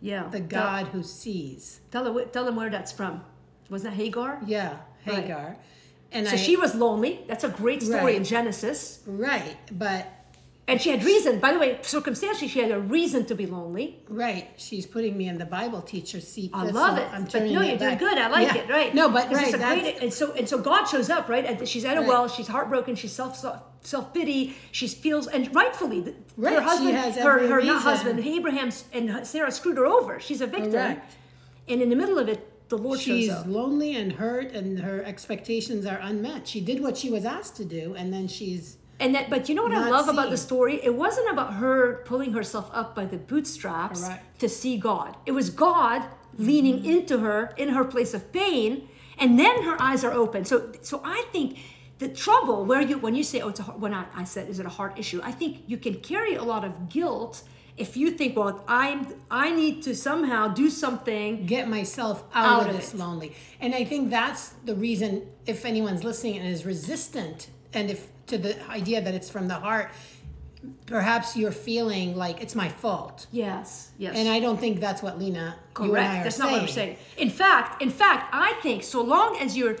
yeah. 0.00 0.28
the 0.28 0.40
God 0.40 0.88
who 0.88 1.02
sees. 1.02 1.80
Tell, 1.90 2.04
tell, 2.04 2.18
her- 2.18 2.24
tell 2.26 2.44
them 2.44 2.56
where 2.56 2.70
that's 2.70 2.92
from. 2.92 3.22
Wasn't 3.70 3.92
that 3.94 3.96
Hagar? 4.02 4.40
Yeah, 4.46 4.76
Right. 5.06 5.22
Hagar. 5.22 5.56
And 6.12 6.26
So 6.28 6.34
I, 6.34 6.36
she 6.36 6.56
was 6.56 6.74
lonely. 6.74 7.24
That's 7.26 7.42
a 7.44 7.48
great 7.48 7.82
story 7.82 8.02
Right. 8.04 8.16
in 8.16 8.24
Genesis. 8.24 9.00
right, 9.06 9.56
but 9.72 10.06
And 10.68 10.80
she 10.80 10.90
had 10.90 11.04
reason. 11.04 11.38
By 11.38 11.52
the 11.52 11.60
way, 11.60 11.78
circumstantially, 11.82 12.48
she 12.48 12.58
had 12.60 12.72
a 12.72 12.80
reason 12.80 13.24
to 13.26 13.34
be 13.36 13.46
lonely. 13.46 14.00
right, 14.08 14.48
she's 14.56 14.84
putting 14.84 15.16
me 15.16 15.28
in 15.28 15.38
the 15.38 15.44
Bible 15.44 15.80
teacher 15.80 16.20
seat. 16.20 16.50
I 16.52 16.64
love 16.64 16.98
it. 16.98 17.06
I'm 17.12 17.22
but 17.22 17.30
turning 17.30 17.54
no, 17.54 17.60
you're 17.60 17.78
doing 17.78 17.90
back. 17.90 17.98
good. 18.00 18.18
I 18.18 18.28
like 18.28 18.48
Yeah. 18.48 18.62
it. 18.62 18.68
Right? 18.68 18.94
No, 18.94 19.08
but 19.08 19.30
right, 19.32 19.44
it's 19.46 19.54
a 19.54 19.58
great, 19.58 19.98
and 20.02 20.12
so 20.12 20.32
and 20.32 20.48
so 20.48 20.58
God 20.58 20.86
shows 20.86 21.08
up. 21.08 21.28
Right? 21.28 21.44
And 21.44 21.68
she's 21.68 21.84
at 21.84 21.96
a 21.96 22.00
Right. 22.00 22.08
well. 22.08 22.28
She's 22.28 22.48
heartbroken. 22.48 22.96
She's 22.96 23.12
self 23.12 23.36
self 23.82 24.12
pity. 24.12 24.56
She 24.72 24.88
feels 24.88 25.28
and 25.28 25.54
rightfully 25.54 26.14
Right, 26.36 26.54
her 26.54 26.60
husband, 26.62 26.96
her 26.96 27.46
her 27.46 27.62
not 27.62 27.82
husband 27.82 28.18
Abraham 28.26 28.70
and 28.92 29.24
Sarah 29.26 29.52
screwed 29.52 29.76
her 29.76 29.86
over. 29.86 30.18
She's 30.18 30.40
a 30.40 30.48
victim. 30.48 30.72
Correct. 30.72 31.14
And 31.68 31.80
in 31.80 31.90
the 31.90 31.96
middle 31.96 32.18
of 32.18 32.28
it, 32.28 32.68
the 32.68 32.78
Lord 32.78 32.98
she's 32.98 33.28
shows 33.28 33.36
up. 33.38 33.44
She's 33.46 33.52
lonely 33.54 33.94
and 33.94 34.12
hurt, 34.14 34.52
and 34.52 34.80
her 34.80 35.04
expectations 35.04 35.86
are 35.86 35.98
unmet. 36.02 36.48
She 36.48 36.60
did 36.60 36.82
what 36.82 36.96
she 36.96 37.08
was 37.10 37.24
asked 37.24 37.56
to 37.56 37.64
do, 37.64 37.94
and 37.96 38.12
then 38.12 38.26
she's 38.26 38.78
And 38.98 39.14
that, 39.14 39.28
but 39.28 39.48
you 39.48 39.54
know 39.54 39.62
what 39.62 39.72
I 39.72 39.80
Not 39.80 39.90
love 39.90 40.08
about 40.08 40.30
the 40.30 40.36
story? 40.38 40.80
It 40.82 40.94
wasn't 40.94 41.30
about 41.30 41.54
her 41.54 42.02
pulling 42.06 42.32
herself 42.32 42.70
up 42.72 42.94
by 42.94 43.04
the 43.04 43.18
bootstraps 43.18 44.04
Correct. 44.04 44.38
to 44.40 44.48
see 44.48 44.78
God. 44.78 45.16
It 45.26 45.32
was 45.32 45.50
God 45.50 46.04
leaning 46.38 46.78
mm-hmm. 46.78 46.90
into 46.90 47.18
her 47.18 47.52
in 47.56 47.70
her 47.70 47.84
place 47.84 48.14
of 48.14 48.32
pain, 48.32 48.88
and 49.18 49.38
then 49.38 49.62
her 49.64 49.80
eyes 49.80 50.04
are 50.04 50.12
open. 50.12 50.44
So, 50.44 50.72
so 50.82 51.00
I 51.04 51.24
think 51.32 51.58
the 51.98 52.08
trouble 52.08 52.64
where 52.64 52.80
you 52.80 52.98
when 52.98 53.14
you 53.14 53.22
say, 53.22 53.40
"Oh, 53.40 53.48
it's 53.48 53.60
a 53.60 53.64
heart," 53.64 53.78
when 53.78 53.94
I, 53.94 54.06
I 54.14 54.24
said, 54.24 54.48
"Is 54.48 54.60
it 54.60 54.66
a 54.66 54.70
heart 54.70 54.98
issue?" 54.98 55.20
I 55.22 55.32
think 55.32 55.64
you 55.66 55.76
can 55.76 55.96
carry 55.96 56.34
a 56.34 56.42
lot 56.42 56.64
of 56.64 56.88
guilt 56.88 57.42
if 57.76 57.96
you 57.96 58.10
think, 58.10 58.36
"Well, 58.36 58.64
I'm 58.68 59.06
I 59.30 59.50
need 59.50 59.82
to 59.82 59.94
somehow 59.94 60.48
do 60.48 60.70
something." 60.70 61.46
get 61.46 61.68
myself 61.68 62.24
out, 62.34 62.46
Out 62.46 62.62
of 62.62 62.68
of 62.70 62.76
this 62.76 62.94
it. 62.94 62.98
lonely. 62.98 63.34
And 63.60 63.74
I 63.74 63.84
think 63.84 64.10
that's 64.10 64.50
the 64.64 64.74
reason 64.74 65.26
if 65.46 65.64
anyone's 65.64 66.04
listening 66.04 66.36
and 66.38 66.46
is 66.46 66.64
resistant 66.66 67.48
and 67.72 67.90
if 67.90 68.08
to 68.26 68.38
the 68.38 68.70
idea 68.70 69.00
that 69.02 69.14
it's 69.14 69.30
from 69.30 69.48
the 69.48 69.54
heart, 69.54 69.90
perhaps 70.86 71.36
you're 71.36 71.52
feeling 71.52 72.16
like 72.16 72.40
it's 72.40 72.54
my 72.54 72.68
fault. 72.68 73.26
Yes, 73.32 73.90
yes. 73.98 74.14
And 74.16 74.28
I 74.28 74.40
don't 74.40 74.58
think 74.58 74.80
that's 74.80 75.02
what 75.02 75.18
Lena 75.18 75.56
you 75.78 75.84
and 75.84 75.96
I 75.96 76.06
Correct. 76.06 76.14
are 76.20 76.22
That's 76.24 76.36
saying. 76.36 76.50
not 76.50 76.52
what 76.52 76.62
I'm 76.62 76.68
saying. 76.74 76.96
In 77.16 77.30
fact, 77.30 77.82
in 77.82 77.90
fact, 77.90 78.30
I 78.32 78.52
think 78.62 78.82
so 78.82 79.02
long 79.02 79.36
as 79.38 79.56
you're 79.56 79.76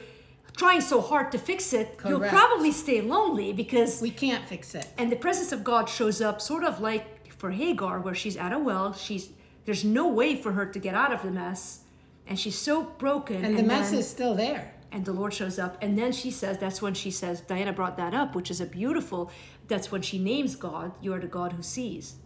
trying 0.56 0.80
so 0.80 1.00
hard 1.00 1.32
to 1.32 1.38
fix 1.38 1.72
it, 1.72 1.98
you'll 2.06 2.20
probably 2.20 2.72
stay 2.72 3.00
lonely 3.00 3.52
because 3.52 4.00
We 4.00 4.10
can't 4.10 4.44
fix 4.46 4.74
it. 4.74 4.86
and 4.98 5.10
the 5.10 5.16
presence 5.16 5.52
of 5.52 5.62
God 5.64 5.88
shows 5.88 6.20
up 6.20 6.40
sort 6.40 6.64
of 6.64 6.80
like 6.80 7.04
for 7.32 7.50
Hagar 7.50 8.00
where 8.00 8.14
she's 8.14 8.36
at 8.36 8.52
a 8.52 8.58
well, 8.58 8.92
she's 8.92 9.30
there's 9.66 9.84
no 9.84 10.08
way 10.08 10.36
for 10.36 10.52
her 10.52 10.64
to 10.66 10.78
get 10.78 10.94
out 10.94 11.12
of 11.12 11.22
the 11.22 11.30
mess 11.30 11.80
and 12.28 12.38
she's 12.38 12.56
so 12.56 12.82
broken 12.84 13.44
And 13.44 13.58
the 13.58 13.62
mess 13.62 13.90
then- 13.90 13.98
is 14.00 14.08
still 14.08 14.34
there. 14.34 14.72
And 14.96 15.04
the 15.04 15.12
Lord 15.12 15.32
shows 15.32 15.58
up 15.58 15.76
and 15.82 15.98
then 15.98 16.10
she 16.10 16.30
says 16.30 16.58
that's 16.58 16.80
when 16.80 16.94
she 16.94 17.10
says 17.10 17.42
Diana 17.42 17.72
brought 17.72 17.96
that 17.98 18.14
up 18.14 18.34
which 18.34 18.50
is 18.50 18.60
a 18.60 18.66
beautiful 18.66 19.30
that's 19.68 19.92
when 19.92 20.02
she 20.02 20.18
names 20.18 20.56
God 20.56 20.92
you 21.00 21.12
are 21.12 21.20
the 21.20 21.26
God 21.26 21.52
who 21.52 21.62
sees 21.62 22.16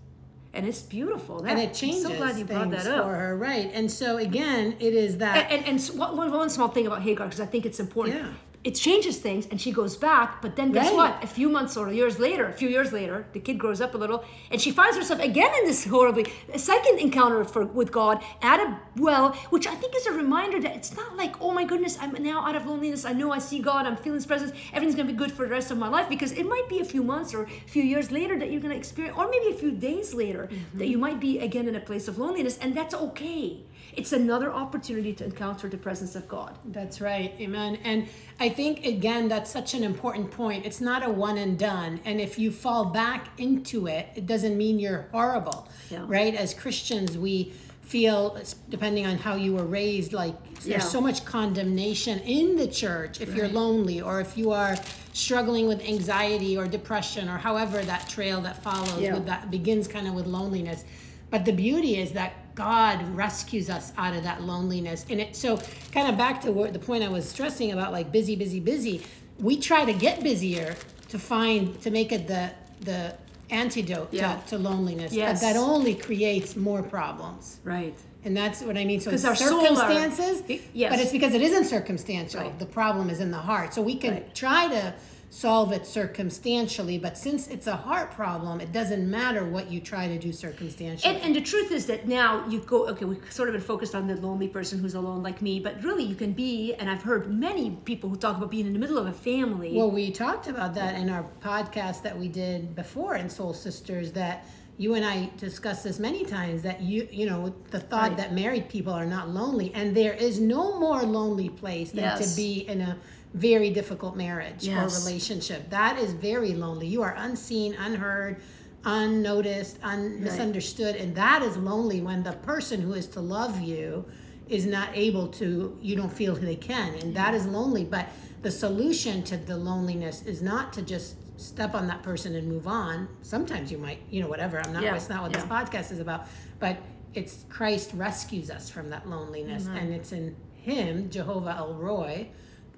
and 0.53 0.67
it's 0.67 0.83
beautiful 0.83 1.41
that, 1.41 1.51
And 1.51 1.61
it 1.61 1.75
changes 1.75 2.05
I'm 2.05 2.13
so 2.13 2.17
glad 2.19 2.39
you 2.39 2.45
brought 2.45 2.71
that 2.71 2.87
up 2.87 3.05
for 3.05 3.15
her, 3.15 3.37
right? 3.37 3.71
And 3.73 3.91
so 3.91 4.17
again, 4.17 4.77
it 4.81 4.95
is 4.95 5.19
that 5.19 5.51
and, 5.51 5.65
and, 5.65 5.81
and 5.81 5.99
one, 5.99 6.31
one 6.31 6.51
small 6.51 6.69
thing 6.69 6.87
about 6.87 7.03
Hagar, 7.03 7.27
because 7.29 7.41
I 7.41 7.47
think 7.47 7.67
it's 7.67 7.79
important. 7.79 8.17
Yeah. 8.17 8.33
It 8.63 8.75
changes 8.75 9.17
things, 9.19 9.47
and 9.51 9.59
she 9.59 9.73
goes 9.73 9.97
back. 9.97 10.43
But 10.43 10.55
then 10.57 10.71
guess 10.73 10.89
Right. 10.89 10.97
what? 10.97 11.25
A 11.25 11.27
few 11.27 11.49
months 11.49 11.79
or 11.79 11.91
years 11.91 12.19
later, 12.19 12.45
a 12.47 12.53
few 12.53 12.69
years 12.69 12.93
later, 12.93 13.25
the 13.33 13.41
kid 13.41 13.59
grows 13.59 13.81
up 13.81 13.95
a 13.95 13.99
little, 13.99 14.23
and 14.51 14.61
she 14.61 14.71
finds 14.71 14.99
herself 14.99 15.19
again 15.21 15.51
in 15.61 15.65
this 15.65 15.87
horribly 15.87 16.27
second 16.57 16.99
encounter 16.99 17.43
for, 17.45 17.65
with 17.65 17.91
God 17.91 18.23
at 18.43 18.61
a 18.61 18.77
well, 18.97 19.33
which 19.49 19.67
I 19.67 19.75
think 19.75 19.97
is 19.97 20.05
a 20.07 20.13
reminder 20.13 20.61
that 20.61 20.77
it's 20.77 20.95
not 20.95 21.17
like, 21.17 21.41
oh 21.41 21.53
my 21.53 21.65
goodness, 21.65 21.97
I'm 22.01 22.13
now 22.23 22.47
out 22.47 22.55
of 22.55 22.67
loneliness. 22.67 23.07
I 23.07 23.15
know 23.15 23.33
I 23.33 23.39
see 23.39 23.61
God. 23.61 23.87
I'm 23.87 23.97
feeling 23.97 24.19
His 24.19 24.27
presence. 24.27 24.53
Everything's 24.75 24.95
gonna 24.95 25.09
be 25.09 25.15
good 25.15 25.33
for 25.33 25.47
the 25.47 25.53
rest 25.53 25.71
of 25.71 25.79
my 25.79 25.89
life 25.89 26.09
because 26.11 26.33
it 26.33 26.45
might 26.45 26.69
be 26.69 26.81
a 26.81 26.85
few 26.85 27.03
months 27.03 27.33
or 27.33 27.45
a 27.45 27.49
few 27.67 27.83
years 27.83 28.11
later 28.11 28.39
that 28.39 28.51
you're 28.51 28.61
gonna 28.61 28.75
experience, 28.75 29.17
or 29.17 29.27
maybe 29.31 29.55
a 29.55 29.59
few 29.59 29.71
days 29.71 30.13
later 30.13 30.51
mm-hmm. 30.53 30.79
that 30.79 30.89
you 30.89 30.99
might 30.99 31.19
be 31.19 31.39
again 31.39 31.67
in 31.67 31.77
a 31.77 31.81
place 31.81 32.09
of 32.09 32.19
loneliness, 32.19 32.59
and 32.59 32.75
that's 32.75 32.95
okay. 32.95 33.63
It's 33.95 34.13
another 34.13 34.53
opportunity 34.53 35.13
to 35.15 35.25
encounter 35.25 35.69
the 35.69 35.77
presence 35.77 36.15
of 36.15 36.29
God. 36.29 36.57
That's 36.65 37.01
right. 37.01 37.35
Amen. 37.41 37.79
And 37.85 38.09
I 38.39 38.49
think, 38.49 38.85
again, 38.87 39.29
that's 39.29 39.51
such 39.51 39.75
an 39.75 39.83
important 39.83 40.31
point. 40.31 40.65
It's 40.65 40.81
not 40.81 41.05
a 41.05 41.11
one 41.11 41.39
and 41.39 41.59
done. 41.59 42.01
And 42.05 42.21
if 42.21 42.39
you 42.39 42.53
fall 42.53 42.87
back 42.87 43.29
into 43.39 43.87
it, 43.89 44.09
it 44.15 44.27
doesn't 44.27 44.57
mean 44.57 44.79
you're 44.79 45.09
horrible, 45.13 45.69
Yeah. 45.91 46.05
right? 46.07 46.35
As 46.35 46.55
Christians, 46.55 47.19
we 47.19 47.53
feel, 47.83 48.39
depending 48.69 49.05
on 49.05 49.19
how 49.19 49.35
you 49.35 49.53
were 49.55 49.65
raised, 49.65 50.13
like 50.13 50.37
Yeah. 50.65 50.79
there's 50.79 50.89
so 50.89 51.01
much 51.01 51.25
condemnation 51.25 52.21
in 52.21 52.55
the 52.57 52.69
church 52.69 53.21
if 53.21 53.35
you're 53.35 53.49
lonely 53.49 54.01
or 54.01 54.21
if 54.21 54.39
you 54.39 54.53
are 54.53 54.77
struggling 55.13 55.67
with 55.67 55.83
anxiety 55.83 56.57
or 56.57 56.69
depression 56.69 57.29
or 57.29 57.39
however 57.39 57.83
that 57.83 58.09
trail 58.09 58.41
that 58.43 58.63
follows 58.63 59.01
Yeah. 59.01 59.15
with 59.15 59.27
that 59.27 59.51
begins 59.51 59.89
kind 59.89 60.07
of 60.07 60.15
with 60.15 60.27
loneliness. 60.29 60.85
But 61.31 61.45
the 61.45 61.53
beauty 61.53 61.97
is 61.97 62.13
that 62.13 62.33
God 62.55 63.03
rescues 63.17 63.71
us 63.71 63.93
out 63.97 64.15
of 64.15 64.23
that 64.25 64.43
loneliness. 64.43 65.07
And 65.11 65.21
it 65.21 65.37
so 65.37 65.59
kind 65.93 66.09
of 66.09 66.17
back 66.19 66.41
to 66.43 66.53
where, 66.53 66.71
the 66.71 66.79
point 66.79 67.03
I 67.05 67.09
was 67.09 67.29
stressing 67.29 67.73
about 67.73 67.93
like 67.93 68.13
busy, 68.13 68.37
busy, 68.37 68.61
busy. 68.61 69.03
We 69.39 69.59
try 69.59 69.85
to 69.85 69.93
get 69.93 70.23
busier 70.23 70.77
to 71.09 71.19
find 71.19 71.81
to 71.83 71.91
make 71.91 72.13
it 72.13 72.27
the 72.27 72.51
the 72.81 73.15
antidote 73.51 74.09
Yeah. 74.13 74.37
to, 74.37 74.51
to 74.51 74.59
loneliness. 74.59 75.13
Yes. 75.13 75.41
But 75.41 75.53
that 75.53 75.57
only 75.59 75.95
creates 75.95 76.57
more 76.57 76.83
problems. 76.83 77.59
Right. 77.65 77.95
And 78.25 78.37
that's 78.37 78.63
what 78.63 78.77
I 78.77 78.85
mean. 78.85 79.01
So 79.01 79.11
it's 79.11 79.25
our 79.25 79.35
circumstances, 79.35 80.43
Yes. 80.73 80.91
but 80.93 81.01
it's 81.01 81.11
because 81.13 81.35
it 81.35 81.43
isn't 81.43 81.65
circumstantial. 81.65 82.41
Right. 82.43 82.59
The 82.59 82.67
problem 82.67 83.11
is 83.11 83.21
in 83.21 83.31
the 83.31 83.39
heart. 83.39 83.75
So 83.75 83.83
we 83.83 83.97
can 83.97 84.13
Right. 84.15 84.35
try 84.35 84.69
to 84.69 84.95
solve 85.31 85.71
it 85.71 85.87
circumstantially, 85.87 86.99
but 86.99 87.17
since 87.17 87.47
it's 87.47 87.69
a 87.69 87.77
heart 87.77 88.11
problem, 88.11 88.61
it 88.61 88.73
doesn't 88.73 89.09
matter 89.09 89.45
what 89.45 89.71
you 89.71 89.81
try 89.81 90.09
to 90.09 90.19
do 90.19 90.33
circumstantially. 90.33 91.15
And, 91.15 91.23
and 91.23 91.37
the 91.37 91.41
truth 91.41 91.71
is 91.71 91.87
that 91.87 92.09
now 92.09 92.47
you 92.49 92.59
go, 92.59 92.89
okay, 92.89 93.05
we've 93.05 93.33
sort 93.33 93.49
of 93.49 93.53
been 93.53 93.63
focused 93.63 93.95
on 93.95 94.09
the 94.09 94.17
lonely 94.17 94.49
person 94.49 94.81
who's 94.81 94.95
alone 94.95 95.23
like 95.23 95.41
me, 95.41 95.61
but 95.61 95.83
really 95.85 96.03
you 96.03 96.17
can 96.17 96.33
be, 96.33 96.75
and 96.75 96.91
I've 96.91 97.03
heard 97.03 97.33
many 97.33 97.71
people 97.85 98.11
who 98.11 98.17
talk 98.17 98.37
about 98.37 98.51
being 98.51 98.67
in 98.67 98.73
the 98.73 98.81
middle 98.81 98.99
of 98.99 99.07
a 99.07 99.13
family. 99.13 99.77
Well, 99.77 99.91
we 99.91 100.11
talked 100.11 100.49
about 100.49 100.75
that 100.75 100.97
in 100.97 101.09
our 101.09 101.25
podcast 101.41 102.03
that 102.03 102.19
we 102.19 102.27
did 102.27 102.75
before 102.75 103.15
in 103.15 103.31
Soul 103.31 103.55
Sisters 103.55 104.11
that 104.13 104.45
you 104.79 104.95
and 104.95 105.05
I 105.05 105.31
discussed 105.37 105.85
this 105.85 105.99
many 105.99 106.25
times 106.25 106.63
that 106.63 106.81
you 106.81 107.07
you 107.11 107.27
know 107.27 107.55
the 107.71 107.79
thought 107.79 108.09
right. 108.09 108.17
that 108.17 108.33
married 108.33 108.71
people 108.71 108.95
are 108.95 109.05
not 109.05 109.29
lonely 109.29 109.71
and 109.75 109.95
there 109.95 110.15
is 110.15 110.41
no 110.41 110.81
more 110.81 111.03
lonely 111.03 111.51
place 111.51 111.91
than 111.91 112.05
yes. 112.05 112.31
to 112.31 112.35
be 112.35 112.61
in 112.61 112.81
a 112.81 112.97
very 113.35 113.71
difficult 113.71 114.17
marriage 114.17 114.65
yes. 114.67 114.97
or 114.97 115.07
relationship. 115.07 115.71
That 115.71 115.99
is 115.99 116.13
very 116.13 116.53
lonely. 116.55 116.87
You 116.87 117.03
are 117.03 117.15
unseen, 117.17 117.75
unheard, 117.75 118.41
unnoticed, 118.85 119.79
un- 119.83 120.13
right. 120.13 120.21
misunderstood, 120.21 120.97
and 120.97 121.15
that 121.15 121.43
is 121.43 121.57
lonely 121.57 122.01
when 122.01 122.23
the 122.23 122.33
person 122.33 122.81
who 122.81 122.95
is 122.95 123.07
to 123.09 123.21
love 123.21 123.61
you 123.61 124.05
is 124.49 124.67
not 124.67 124.91
able 124.95 125.29
to. 125.29 125.79
You 125.81 125.97
don't 125.97 126.13
feel 126.13 126.35
they 126.35 126.57
can, 126.57 126.95
and 126.95 127.15
that 127.15 127.35
is 127.35 127.47
lonely. 127.47 127.85
But 127.85 128.09
the 128.43 128.51
solution 128.51 129.23
to 129.25 129.37
the 129.37 129.57
loneliness 129.57 130.23
is 130.23 130.43
not 130.43 130.73
to 130.75 130.83
just 130.83 131.17
step 131.41 131.75
on 131.75 131.87
that 131.87 132.03
person 132.03 132.35
and 132.35 132.49
move 132.49 132.67
on. 132.67 133.09
Sometimes 133.23 133.71
you 133.71 133.79
might, 133.79 134.01
you 134.11 134.21
know, 134.21 134.29
whatever. 134.29 134.59
I'm 134.59 134.73
not. 134.73 134.83
Yeah. 134.83 134.93
That's 134.93 135.09
not 135.09 135.23
what 135.23 135.31
yeah. 135.31 135.41
this 135.41 135.49
podcast 135.49 135.93
is 135.93 136.01
about. 136.01 136.27
But 136.59 136.79
it's 137.15 137.45
Christ 137.49 137.93
rescues 137.95 138.51
us 138.51 138.71
from 138.71 138.91
that 138.91 139.09
loneliness, 139.09 139.65
mm-hmm. 139.65 139.77
and 139.77 139.95
it's 139.95 140.11
in 140.11 140.35
Him, 140.55 141.11
Jehovah 141.11 141.55
El 141.57 141.75
Roi 141.75 142.29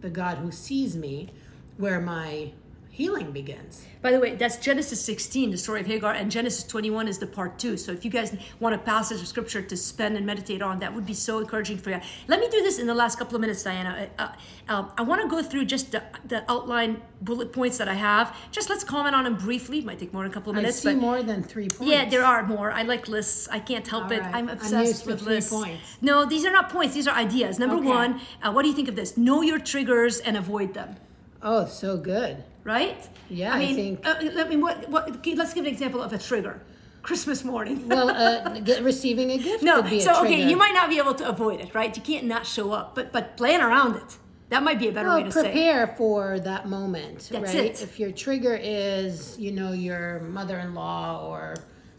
the 0.02 0.10
God 0.10 0.38
who 0.38 0.50
sees 0.50 0.96
me, 0.96 1.30
where 1.78 2.00
my 2.00 2.52
healing 2.92 3.32
begins. 3.32 3.86
By 4.02 4.12
the 4.12 4.20
way, 4.20 4.34
that's 4.34 4.58
Genesis 4.58 5.02
16, 5.02 5.50
the 5.50 5.56
story 5.56 5.80
of 5.80 5.86
Hagar, 5.86 6.12
and 6.12 6.30
Genesis 6.30 6.62
21 6.64 7.08
is 7.08 7.18
the 7.18 7.26
part 7.26 7.58
two. 7.58 7.78
So 7.78 7.90
if 7.90 8.04
you 8.04 8.10
guys 8.10 8.36
want 8.60 8.74
a 8.74 8.78
passage 8.78 9.22
of 9.22 9.26
scripture 9.26 9.62
to 9.62 9.76
spend 9.78 10.18
and 10.18 10.26
meditate 10.26 10.60
on, 10.60 10.78
that 10.80 10.94
would 10.94 11.06
be 11.06 11.14
so 11.14 11.38
encouraging 11.38 11.78
for 11.78 11.88
you. 11.88 12.00
Let 12.28 12.38
me 12.38 12.48
do 12.50 12.60
this 12.60 12.78
in 12.78 12.86
the 12.86 12.94
last 12.94 13.18
couple 13.18 13.34
of 13.34 13.40
minutes, 13.40 13.62
Diana. 13.62 14.10
Uh, 14.18 14.32
uh, 14.68 14.88
I 14.98 15.02
want 15.02 15.22
to 15.22 15.28
go 15.28 15.42
through 15.42 15.64
just 15.64 15.92
the, 15.92 16.02
the, 16.26 16.44
outline 16.50 17.00
bullet 17.22 17.50
points 17.50 17.78
that 17.78 17.88
I 17.88 17.94
have. 17.94 18.36
Just 18.50 18.68
let's 18.68 18.84
comment 18.84 19.14
on 19.14 19.24
them 19.24 19.36
briefly. 19.36 19.78
It 19.78 19.86
might 19.86 19.98
take 19.98 20.12
more 20.12 20.24
than 20.24 20.30
a 20.30 20.34
couple 20.34 20.50
of 20.50 20.56
minutes. 20.56 20.84
I 20.84 20.90
see 20.90 20.94
but 20.94 21.00
more 21.00 21.22
than 21.22 21.42
three 21.42 21.70
points. 21.70 21.90
Yeah, 21.90 22.06
there 22.10 22.24
are 22.24 22.42
more. 22.42 22.72
I 22.72 22.82
like 22.82 23.08
lists. 23.08 23.48
I 23.48 23.58
can't 23.58 23.88
help 23.88 24.04
All 24.04 24.12
it. 24.12 24.20
Right. 24.20 24.34
I'm 24.34 24.50
obsessed 24.50 25.04
I'm 25.04 25.12
with 25.12 25.22
lists. 25.22 25.50
Points. 25.50 25.96
No, 26.02 26.26
these 26.26 26.44
are 26.44 26.52
not 26.52 26.68
points. 26.68 26.94
These 26.94 27.08
are 27.08 27.16
ideas. 27.16 27.58
Number 27.58 27.76
okay. 27.76 27.86
one, 27.86 28.20
uh, 28.42 28.52
what 28.52 28.62
do 28.62 28.68
you 28.68 28.74
think 28.74 28.88
of 28.88 28.96
this? 28.96 29.16
Know 29.16 29.40
your 29.40 29.58
triggers 29.58 30.18
and 30.18 30.36
avoid 30.36 30.74
them. 30.74 30.96
Oh, 31.40 31.66
so 31.66 31.96
good. 31.96 32.44
Right? 32.64 33.08
Yeah, 33.28 33.54
I, 33.54 33.58
mean, 33.58 33.70
I 33.70 33.74
think. 33.74 34.06
Uh, 34.06 34.40
I 34.40 34.48
mean, 34.48 34.60
what, 34.60 34.88
what, 34.88 35.26
let's 35.26 35.54
give 35.54 35.64
an 35.64 35.70
example 35.70 36.02
of 36.02 36.12
a 36.12 36.18
trigger. 36.18 36.60
Christmas 37.02 37.42
morning. 37.44 37.88
well, 37.94 38.10
uh, 38.10 38.60
receiving 38.80 39.30
a 39.32 39.38
gift. 39.38 39.64
No, 39.64 39.82
so 39.98 40.24
okay, 40.24 40.48
you 40.48 40.56
might 40.56 40.72
not 40.72 40.88
be 40.88 40.98
able 40.98 41.14
to 41.14 41.28
avoid 41.28 41.60
it, 41.60 41.74
right? 41.74 41.94
You 41.96 42.02
can't 42.02 42.26
not 42.26 42.46
show 42.46 42.72
up, 42.72 42.94
but 42.94 43.12
but 43.12 43.36
plan 43.36 43.60
around 43.60 43.96
it. 43.96 44.18
That 44.50 44.62
might 44.62 44.78
be 44.78 44.88
a 44.88 44.92
better 44.92 45.08
well, 45.08 45.16
way 45.16 45.24
to 45.24 45.30
prepare 45.30 45.52
say. 45.52 45.52
Prepare 45.52 45.86
for 45.96 46.40
that 46.40 46.68
moment, 46.68 47.30
That's 47.32 47.54
right? 47.54 47.64
It. 47.64 47.82
If 47.82 47.98
your 47.98 48.12
trigger 48.12 48.54
is, 48.54 49.38
you 49.38 49.50
know, 49.50 49.72
your 49.72 50.20
mother-in-law 50.20 51.26
or 51.26 51.56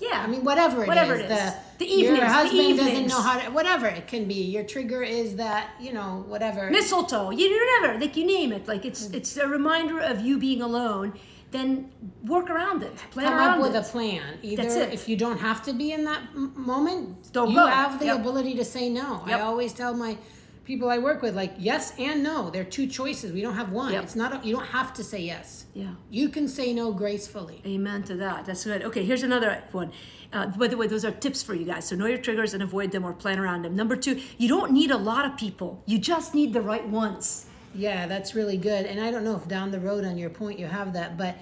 yeah. 0.09 0.21
I 0.23 0.27
mean, 0.27 0.43
whatever 0.43 0.83
it 0.83 0.87
whatever 0.87 1.15
is. 1.15 1.21
It 1.21 1.31
is. 1.31 1.39
The, 1.39 1.55
the 1.79 1.85
evenings. 1.85 2.17
Your 2.17 2.27
husband 2.27 2.79
the 2.79 2.83
doesn't 2.83 3.07
know 3.07 3.21
how 3.21 3.39
to, 3.39 3.51
whatever 3.51 3.87
it 3.87 4.07
can 4.07 4.25
be. 4.25 4.41
Your 4.55 4.63
trigger 4.63 5.03
is 5.03 5.35
that, 5.37 5.71
you 5.79 5.93
know, 5.93 6.23
whatever. 6.27 6.69
Mistletoe. 6.69 7.31
You 7.31 7.81
never, 7.81 7.99
like 7.99 8.15
you 8.15 8.25
name 8.25 8.51
it. 8.51 8.67
Like 8.67 8.85
it's, 8.85 9.07
mm. 9.07 9.15
it's 9.15 9.37
a 9.37 9.47
reminder 9.47 9.99
of 9.99 10.21
you 10.21 10.37
being 10.37 10.61
alone. 10.61 11.13
Then 11.51 11.91
work 12.25 12.49
around 12.49 12.81
it. 12.81 12.95
Plan 13.11 13.27
Come 13.27 13.39
up 13.39 13.61
with 13.61 13.75
it. 13.75 13.79
a 13.79 13.83
plan. 13.83 14.23
Either 14.41 14.63
if 14.97 15.07
you 15.07 15.15
don't 15.15 15.39
have 15.39 15.61
to 15.63 15.73
be 15.73 15.91
in 15.91 16.03
that 16.05 16.21
m- 16.33 16.51
moment, 16.55 17.31
don't 17.31 17.51
you 17.51 17.57
go. 17.57 17.67
have 17.67 17.99
the 17.99 18.05
yep. 18.05 18.21
ability 18.21 18.55
to 18.55 18.65
say 18.65 18.89
no. 18.89 19.23
Yep. 19.27 19.39
I 19.39 19.41
always 19.43 19.71
tell 19.71 19.93
my 19.93 20.17
people 20.65 20.89
I 20.89 20.97
work 20.97 21.21
with, 21.21 21.35
like 21.35 21.53
yes 21.57 21.93
and 21.99 22.23
no. 22.23 22.49
They're 22.49 22.63
two 22.63 22.87
choices. 22.87 23.31
We 23.31 23.41
don't 23.41 23.55
have 23.55 23.71
one. 23.71 23.93
Yep. 23.93 24.03
It's 24.03 24.15
not. 24.15 24.43
A, 24.43 24.47
you 24.47 24.55
don't 24.55 24.67
have 24.67 24.93
to 24.95 25.03
say 25.03 25.21
yes. 25.21 25.65
Yeah. 25.73 25.95
You 26.09 26.29
can 26.29 26.47
say 26.47 26.73
no 26.73 26.91
gracefully. 26.91 27.61
Amen 27.65 28.03
to 28.03 28.15
that. 28.15 28.45
That's 28.45 28.63
good. 28.63 28.83
Okay, 28.83 29.03
here's 29.03 29.23
another 29.23 29.63
one. 29.71 29.91
Uh, 30.31 30.47
by 30.47 30.67
the 30.67 30.77
way, 30.77 30.87
those 30.87 31.05
are 31.05 31.11
tips 31.11 31.43
for 31.43 31.53
you 31.53 31.65
guys. 31.65 31.87
So 31.87 31.95
know 31.95 32.07
your 32.07 32.17
triggers 32.17 32.53
and 32.53 32.63
avoid 32.63 32.91
them 32.91 33.05
or 33.05 33.13
plan 33.13 33.39
around 33.39 33.63
them. 33.63 33.75
Number 33.75 33.95
two, 33.95 34.19
you 34.37 34.47
don't 34.47 34.71
need 34.71 34.89
a 34.91 34.97
lot 34.97 35.25
of 35.25 35.37
people. 35.37 35.83
You 35.85 35.99
just 35.99 36.33
need 36.33 36.53
the 36.53 36.61
right 36.61 36.87
ones. 36.87 37.45
Yeah, 37.75 38.07
that's 38.07 38.35
really 38.35 38.57
good. 38.57 38.85
And 38.85 38.99
I 38.99 39.11
don't 39.11 39.23
know 39.23 39.35
if 39.35 39.47
down 39.47 39.71
the 39.71 39.79
road 39.79 40.05
on 40.05 40.17
your 40.17 40.29
point 40.29 40.59
you 40.59 40.67
have 40.67 40.93
that, 40.93 41.17
but 41.17 41.37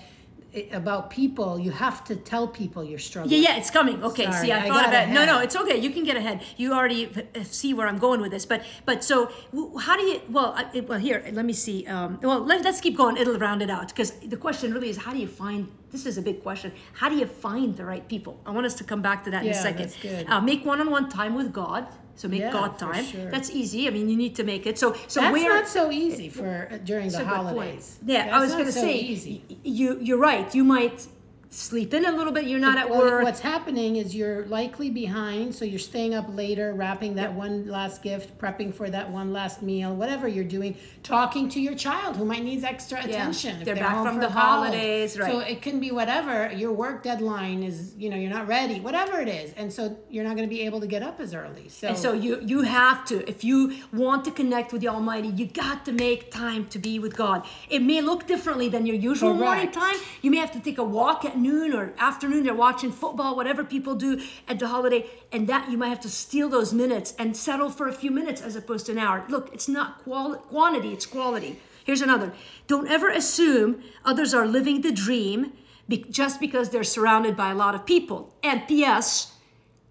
about 0.71 1.09
people, 1.09 1.57
you 1.59 1.71
have 1.71 2.03
to 2.03 2.15
tell 2.15 2.47
people 2.47 2.83
you're 2.83 2.99
struggling. 2.99 3.41
Yeah, 3.41 3.49
yeah, 3.49 3.57
it's 3.57 3.71
coming. 3.71 4.03
Okay, 4.03 4.25
Sorry, 4.25 4.47
see, 4.47 4.51
I, 4.51 4.65
I 4.65 4.67
thought 4.67 4.87
about 4.87 5.09
it. 5.09 5.11
No, 5.11 5.25
no, 5.25 5.39
it's 5.39 5.55
okay. 5.55 5.77
You 5.77 5.89
can 5.91 6.03
get 6.03 6.17
ahead. 6.17 6.41
You 6.57 6.73
already 6.73 7.09
see 7.43 7.73
where 7.73 7.87
I'm 7.87 7.99
going 7.99 8.19
with 8.19 8.31
this. 8.31 8.45
But, 8.45 8.63
but 8.85 9.03
so 9.03 9.31
how 9.79 9.95
do 9.95 10.03
you? 10.03 10.21
Well, 10.29 10.53
I, 10.55 10.79
well, 10.81 10.99
here, 10.99 11.23
let 11.31 11.45
me 11.45 11.53
see. 11.53 11.87
Um, 11.87 12.19
well, 12.21 12.39
let, 12.39 12.65
us 12.65 12.81
keep 12.81 12.97
going. 12.97 13.17
It'll 13.17 13.39
round 13.39 13.61
it 13.61 13.69
out 13.69 13.87
because 13.89 14.11
the 14.11 14.37
question 14.37 14.73
really 14.73 14.89
is, 14.89 14.97
how 14.97 15.13
do 15.13 15.19
you 15.19 15.27
find? 15.27 15.71
This 15.91 16.05
is 16.05 16.17
a 16.17 16.21
big 16.21 16.41
question. 16.43 16.71
How 16.93 17.09
do 17.09 17.15
you 17.15 17.25
find 17.25 17.75
the 17.75 17.85
right 17.85 18.07
people? 18.07 18.39
I 18.45 18.51
want 18.51 18.65
us 18.65 18.73
to 18.75 18.83
come 18.83 19.01
back 19.01 19.23
to 19.25 19.31
that 19.31 19.43
yeah, 19.43 19.51
in 19.51 19.57
a 19.57 19.61
second. 19.61 19.83
That's 19.83 20.01
good. 20.01 20.29
Uh, 20.29 20.41
make 20.41 20.65
one-on-one 20.65 21.09
time 21.09 21.35
with 21.35 21.51
God. 21.51 21.87
So 22.21 22.27
make 22.27 22.41
yeah, 22.41 22.51
God 22.51 22.77
time. 22.77 23.03
Sure. 23.03 23.31
That's 23.31 23.49
easy. 23.49 23.87
I 23.87 23.89
mean, 23.89 24.07
you 24.07 24.15
need 24.15 24.35
to 24.35 24.43
make 24.43 24.67
it. 24.67 24.77
So, 24.77 24.93
so 25.07 25.21
that's 25.21 25.33
where, 25.33 25.49
not 25.49 25.67
so 25.67 25.89
easy 25.89 26.29
for 26.29 26.69
uh, 26.71 26.77
during 26.77 27.09
the 27.09 27.25
holidays. 27.25 27.97
Yeah, 28.05 28.25
that's 28.25 28.35
I 28.35 28.39
was 28.41 28.51
going 28.51 28.65
to 28.65 28.71
so 28.71 28.81
say, 28.81 28.95
easy. 28.95 29.43
you 29.63 29.97
you're 29.99 30.19
right. 30.19 30.53
You 30.53 30.63
might 30.63 31.07
sleep 31.51 31.93
in 31.93 32.05
a 32.05 32.11
little 32.11 32.31
bit. 32.31 32.45
You're 32.45 32.59
not 32.59 32.77
at 32.77 32.89
well, 32.89 33.01
work. 33.01 33.23
What's 33.23 33.41
happening 33.41 33.97
is 33.97 34.15
you're 34.15 34.45
likely 34.45 34.89
behind, 34.89 35.53
so 35.53 35.65
you're 35.65 35.79
staying 35.79 36.15
up 36.15 36.25
later, 36.29 36.73
wrapping 36.73 37.15
that 37.15 37.31
yep. 37.31 37.33
one 37.33 37.67
last 37.67 38.01
gift, 38.01 38.37
prepping 38.39 38.73
for 38.73 38.89
that 38.89 39.11
one 39.11 39.33
last 39.33 39.61
meal, 39.61 39.93
whatever 39.93 40.29
you're 40.29 40.45
doing, 40.45 40.77
talking 41.03 41.49
to 41.49 41.59
your 41.59 41.75
child 41.75 42.15
who 42.15 42.23
might 42.23 42.43
need 42.43 42.63
extra 42.63 43.03
attention. 43.03 43.57
They're, 43.57 43.75
they're, 43.75 43.83
back 43.83 44.05
from 44.05 44.19
the 44.19 44.27
college. 44.27 44.71
holidays, 44.71 45.19
right? 45.19 45.31
So 45.31 45.39
it 45.39 45.61
can 45.61 45.81
be 45.81 45.91
whatever. 45.91 46.51
Your 46.53 46.71
work 46.71 47.03
deadline 47.03 47.63
is, 47.63 47.93
you 47.97 48.09
know, 48.09 48.15
you're 48.15 48.31
not 48.31 48.47
ready, 48.47 48.79
whatever 48.79 49.19
it 49.19 49.27
is, 49.27 49.53
and 49.53 49.71
so 49.71 49.97
you're 50.09 50.23
not 50.23 50.37
going 50.37 50.47
to 50.47 50.53
be 50.55 50.61
able 50.61 50.79
to 50.79 50.87
get 50.87 51.03
up 51.03 51.19
as 51.19 51.35
early. 51.35 51.67
So 51.67 51.89
and 51.89 51.97
so 51.97 52.13
you 52.13 52.39
you 52.41 52.61
have 52.61 53.03
to, 53.05 53.29
if 53.29 53.43
you 53.43 53.75
want 53.91 54.23
to 54.23 54.31
connect 54.31 54.71
with 54.71 54.81
the 54.81 54.87
Almighty, 54.87 55.27
you 55.27 55.47
got 55.47 55.83
to 55.85 55.91
make 55.91 56.31
time 56.31 56.67
to 56.67 56.79
be 56.79 56.97
with 56.97 57.17
God. 57.17 57.45
It 57.69 57.81
may 57.81 57.99
look 57.99 58.25
differently 58.25 58.69
than 58.69 58.85
your 58.85 58.95
usual 58.95 59.35
Correct. 59.35 59.43
morning 59.43 59.71
time. 59.71 59.95
You 60.21 60.31
may 60.31 60.37
have 60.37 60.53
to 60.53 60.61
take 60.61 60.77
a 60.77 60.83
walk 60.83 61.25
at 61.25 61.40
noon 61.41 61.73
or 61.73 61.93
afternoon 61.97 62.43
they're 62.43 62.53
watching 62.53 62.91
football 62.91 63.35
whatever 63.35 63.63
people 63.63 63.95
do 63.95 64.21
at 64.47 64.59
the 64.59 64.67
holiday 64.67 65.05
and 65.31 65.47
that 65.47 65.69
you 65.69 65.77
might 65.77 65.89
have 65.89 65.99
to 66.01 66.09
steal 66.09 66.49
those 66.49 66.73
minutes 66.73 67.13
and 67.17 67.35
settle 67.35 67.69
for 67.69 67.87
a 67.87 67.93
few 67.93 68.11
minutes 68.11 68.41
as 68.41 68.55
opposed 68.55 68.85
to 68.85 68.91
an 68.91 68.97
hour. 68.97 69.25
Look 69.29 69.53
it's 69.53 69.67
not 69.67 70.03
quali- 70.03 70.39
quantity 70.39 70.93
it's 70.93 71.05
quality. 71.05 71.59
Here's 71.83 72.01
another. 72.01 72.33
Don't 72.67 72.87
ever 72.87 73.09
assume 73.09 73.83
others 74.05 74.33
are 74.33 74.45
living 74.45 74.81
the 74.81 74.91
dream 74.91 75.53
be- 75.87 76.05
just 76.09 76.39
because 76.39 76.69
they're 76.69 76.83
surrounded 76.83 77.35
by 77.35 77.51
a 77.51 77.55
lot 77.55 77.75
of 77.75 77.85
people. 77.85 78.33
And 78.43 78.61
ps 78.67 79.33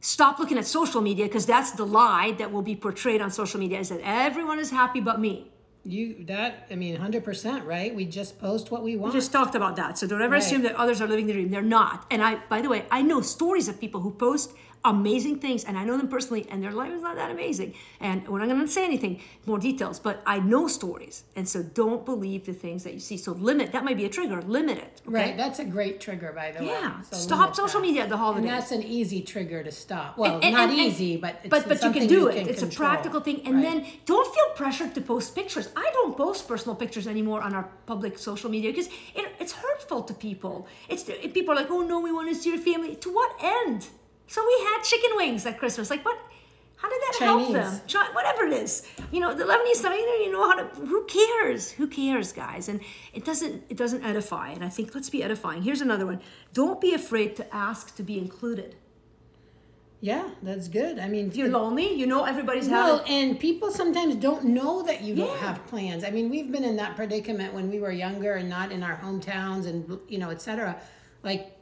stop 0.00 0.38
looking 0.38 0.56
at 0.56 0.66
social 0.66 1.00
media 1.00 1.26
because 1.26 1.46
that's 1.46 1.72
the 1.72 1.84
lie 1.84 2.32
that 2.38 2.50
will 2.50 2.62
be 2.62 2.74
portrayed 2.74 3.20
on 3.20 3.30
social 3.30 3.60
media 3.60 3.78
is 3.78 3.90
that 3.90 4.00
everyone 4.02 4.58
is 4.58 4.70
happy 4.70 5.00
but 5.00 5.20
me 5.20 5.49
you 5.84 6.24
that 6.24 6.66
I 6.70 6.74
mean, 6.74 6.96
hundred 6.96 7.24
percent, 7.24 7.64
right? 7.64 7.94
We 7.94 8.04
just 8.04 8.38
post 8.38 8.70
what 8.70 8.82
we 8.82 8.96
want. 8.96 9.14
We 9.14 9.20
just 9.20 9.32
talked 9.32 9.54
about 9.54 9.76
that. 9.76 9.98
So 9.98 10.06
don't 10.06 10.22
ever 10.22 10.32
right. 10.32 10.42
assume 10.42 10.62
that 10.62 10.74
others 10.76 11.00
are 11.00 11.08
living 11.08 11.26
the 11.26 11.32
dream. 11.32 11.50
They're 11.50 11.62
not. 11.62 12.06
And 12.10 12.22
I, 12.22 12.36
by 12.48 12.60
the 12.60 12.68
way, 12.68 12.84
I 12.90 13.02
know 13.02 13.20
stories 13.20 13.68
of 13.68 13.80
people 13.80 14.00
who 14.00 14.10
post 14.10 14.52
amazing 14.84 15.38
things, 15.38 15.64
and 15.64 15.76
I 15.76 15.84
know 15.84 15.96
them 15.96 16.08
personally, 16.08 16.46
and 16.50 16.62
their 16.62 16.72
life 16.72 16.92
is 16.92 17.02
not 17.02 17.16
that 17.16 17.30
amazing. 17.30 17.74
And 18.00 18.26
we're 18.26 18.38
not 18.38 18.48
going 18.48 18.60
to 18.60 18.68
say 18.68 18.84
anything 18.84 19.20
more 19.46 19.58
details, 19.58 19.98
but 19.98 20.22
I 20.26 20.38
know 20.40 20.68
stories, 20.68 21.24
and 21.36 21.48
so 21.48 21.62
don't 21.62 22.04
believe 22.04 22.46
the 22.46 22.52
things 22.52 22.84
that 22.84 22.94
you 22.94 23.00
see. 23.00 23.16
So 23.16 23.32
limit. 23.32 23.72
That 23.72 23.84
might 23.84 23.96
be 23.96 24.06
a 24.06 24.08
trigger. 24.08 24.40
Limit 24.42 24.78
it. 24.78 25.02
Okay? 25.06 25.14
Right. 25.14 25.36
That's 25.36 25.58
a 25.58 25.64
great 25.64 26.00
trigger, 26.00 26.32
by 26.32 26.52
the 26.52 26.64
yeah. 26.64 26.72
way. 26.72 26.80
Yeah. 26.80 27.02
So 27.02 27.16
stop 27.16 27.54
social 27.54 27.80
that. 27.80 27.86
media 27.86 28.02
at 28.04 28.08
the 28.08 28.16
holidays. 28.16 28.44
And 28.44 28.52
that's 28.52 28.72
an 28.72 28.82
easy 28.82 29.20
trigger 29.22 29.62
to 29.62 29.70
stop. 29.70 30.16
Well, 30.16 30.36
and, 30.36 30.44
and, 30.44 30.54
not 30.54 30.70
and, 30.70 30.78
easy, 30.78 31.16
but 31.16 31.48
but 31.48 31.68
but 31.68 31.82
you 31.82 31.90
can 31.92 32.06
do 32.06 32.14
you 32.14 32.28
it. 32.28 32.34
Can 32.36 32.48
it's 32.48 32.60
control. 32.60 32.88
a 32.88 32.90
practical 32.90 33.20
thing, 33.20 33.42
and 33.46 33.56
right. 33.56 33.62
then 33.62 33.86
don't 34.06 34.34
feel 34.34 34.48
pressured 34.54 34.94
to 34.94 35.00
post 35.00 35.34
pictures. 35.34 35.68
I 35.76 35.90
don't 35.92 36.16
post 36.16 36.48
personal 36.48 36.74
pictures 36.74 37.06
anymore 37.06 37.42
on 37.42 37.54
our 37.54 37.68
public 37.86 38.18
social 38.18 38.50
media 38.50 38.70
because 38.72 38.88
it, 39.14 39.26
it's 39.38 39.52
hurtful 39.52 40.02
to 40.04 40.14
people. 40.14 40.66
It's 40.88 41.04
people 41.04 41.52
are 41.52 41.56
like, 41.56 41.70
oh 41.70 41.82
no, 41.82 42.00
we 42.00 42.12
want 42.12 42.28
to 42.30 42.34
see 42.34 42.50
your 42.50 42.58
family. 42.58 42.96
To 42.96 43.12
what 43.12 43.36
end? 43.42 43.88
So 44.30 44.40
we 44.46 44.64
had 44.64 44.82
chicken 44.84 45.10
wings 45.16 45.44
at 45.44 45.58
Christmas. 45.58 45.90
Like 45.90 46.04
what? 46.04 46.16
How 46.76 46.88
did 46.88 47.00
that 47.02 47.14
Chinese. 47.18 47.52
help 47.56 47.88
them? 47.88 48.14
Whatever 48.14 48.46
it 48.46 48.52
is, 48.52 48.86
you 49.10 49.18
know, 49.20 49.34
the 49.34 49.42
Lebanese 49.44 49.74
stuff. 49.74 49.92
You 49.92 50.30
know 50.32 50.48
how 50.48 50.54
to. 50.62 50.64
Who 50.86 51.04
cares? 51.06 51.72
Who 51.72 51.88
cares, 51.88 52.32
guys? 52.32 52.68
And 52.68 52.80
it 53.12 53.24
doesn't. 53.24 53.64
It 53.68 53.76
doesn't 53.76 54.04
edify. 54.04 54.50
And 54.50 54.64
I 54.64 54.68
think 54.68 54.94
let's 54.94 55.10
be 55.10 55.24
edifying. 55.24 55.62
Here's 55.62 55.80
another 55.80 56.06
one. 56.06 56.20
Don't 56.54 56.80
be 56.80 56.94
afraid 56.94 57.34
to 57.36 57.54
ask 57.54 57.96
to 57.96 58.04
be 58.04 58.18
included. 58.18 58.76
Yeah, 60.00 60.30
that's 60.42 60.68
good. 60.68 61.00
I 61.00 61.08
mean, 61.08 61.26
if 61.26 61.36
you're 61.36 61.48
lonely, 61.48 61.92
you 61.92 62.06
know 62.06 62.24
everybody's 62.24 62.68
well, 62.68 62.98
having. 62.98 63.12
and 63.12 63.40
people 63.40 63.70
sometimes 63.72 64.14
don't 64.14 64.44
know 64.44 64.82
that 64.84 65.02
you 65.02 65.14
Yeah. 65.14 65.24
don't 65.26 65.38
have 65.38 65.66
plans. 65.66 66.04
I 66.04 66.10
mean, 66.10 66.30
we've 66.30 66.50
been 66.52 66.64
in 66.64 66.76
that 66.76 66.94
predicament 66.96 67.52
when 67.52 67.68
we 67.68 67.80
were 67.80 67.90
younger 67.92 68.34
and 68.34 68.48
not 68.48 68.70
in 68.70 68.82
our 68.84 68.96
hometowns 68.96 69.66
and 69.66 69.98
you 70.08 70.18
know, 70.18 70.30
etc. 70.30 70.80
Like 71.24 71.52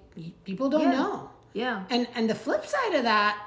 people 0.45 0.69
don't 0.69 0.83
Yeah. 0.83 0.93
know. 1.03 1.31
Yeah. 1.53 1.85
And 1.91 2.07
and 2.15 2.29
the 2.29 2.35
flip 2.35 2.65
side 2.67 2.95
of 2.95 3.05
that, 3.05 3.39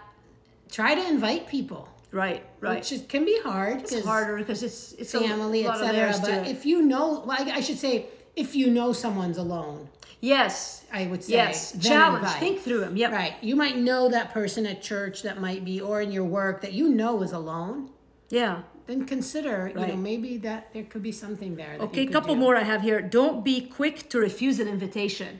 try 0.71 0.95
to 0.95 1.07
invite 1.07 1.47
people. 1.47 1.87
Right, 2.11 2.43
right. 2.59 2.75
Which 2.75 2.91
is, 2.91 3.03
can 3.07 3.23
be 3.23 3.39
hard. 3.41 3.83
It's 3.83 4.03
harder 4.03 4.35
because 4.35 4.63
it's 4.63 4.91
it's 4.93 5.13
family, 5.13 5.65
etc. 5.65 6.13
But 6.21 6.47
if 6.47 6.65
you 6.65 6.81
know, 6.81 7.23
well, 7.25 7.37
I, 7.39 7.51
I 7.51 7.61
should 7.61 7.77
say, 7.77 8.07
if 8.35 8.53
you 8.53 8.69
know 8.69 8.91
someone's 8.91 9.37
alone, 9.37 9.87
Yes. 10.21 10.85
I 10.93 11.07
would 11.07 11.23
say. 11.23 11.33
Yes. 11.33 11.77
Challenge. 11.81 12.23
Invite. 12.23 12.39
Think 12.39 12.61
through 12.61 12.81
them. 12.81 12.95
Yep. 12.95 13.11
Right. 13.11 13.33
You 13.41 13.55
might 13.55 13.77
know 13.77 14.07
that 14.09 14.31
person 14.31 14.65
at 14.65 14.81
church 14.81 15.23
that 15.23 15.41
might 15.41 15.65
be, 15.65 15.81
or 15.81 16.01
in 16.01 16.11
your 16.11 16.23
work 16.23 16.61
that 16.61 16.73
you 16.73 16.89
know 16.89 17.21
is 17.23 17.31
alone. 17.31 17.89
Yeah. 18.29 18.61
Then 18.85 19.05
consider, 19.05 19.71
right. 19.75 19.87
you 19.87 19.93
know, 19.95 19.99
maybe 19.99 20.37
that 20.37 20.73
there 20.73 20.83
could 20.83 21.03
be 21.03 21.11
something 21.11 21.55
there. 21.55 21.77
okay, 21.79 22.05
a 22.05 22.11
couple 22.11 22.35
do. 22.35 22.39
more 22.39 22.55
I 22.55 22.63
have 22.63 22.81
here. 22.81 23.01
Don't 23.01 23.43
be 23.43 23.61
quick 23.61 24.09
to 24.09 24.19
refuse 24.19 24.59
an 24.59 24.67
invitation. 24.67 25.39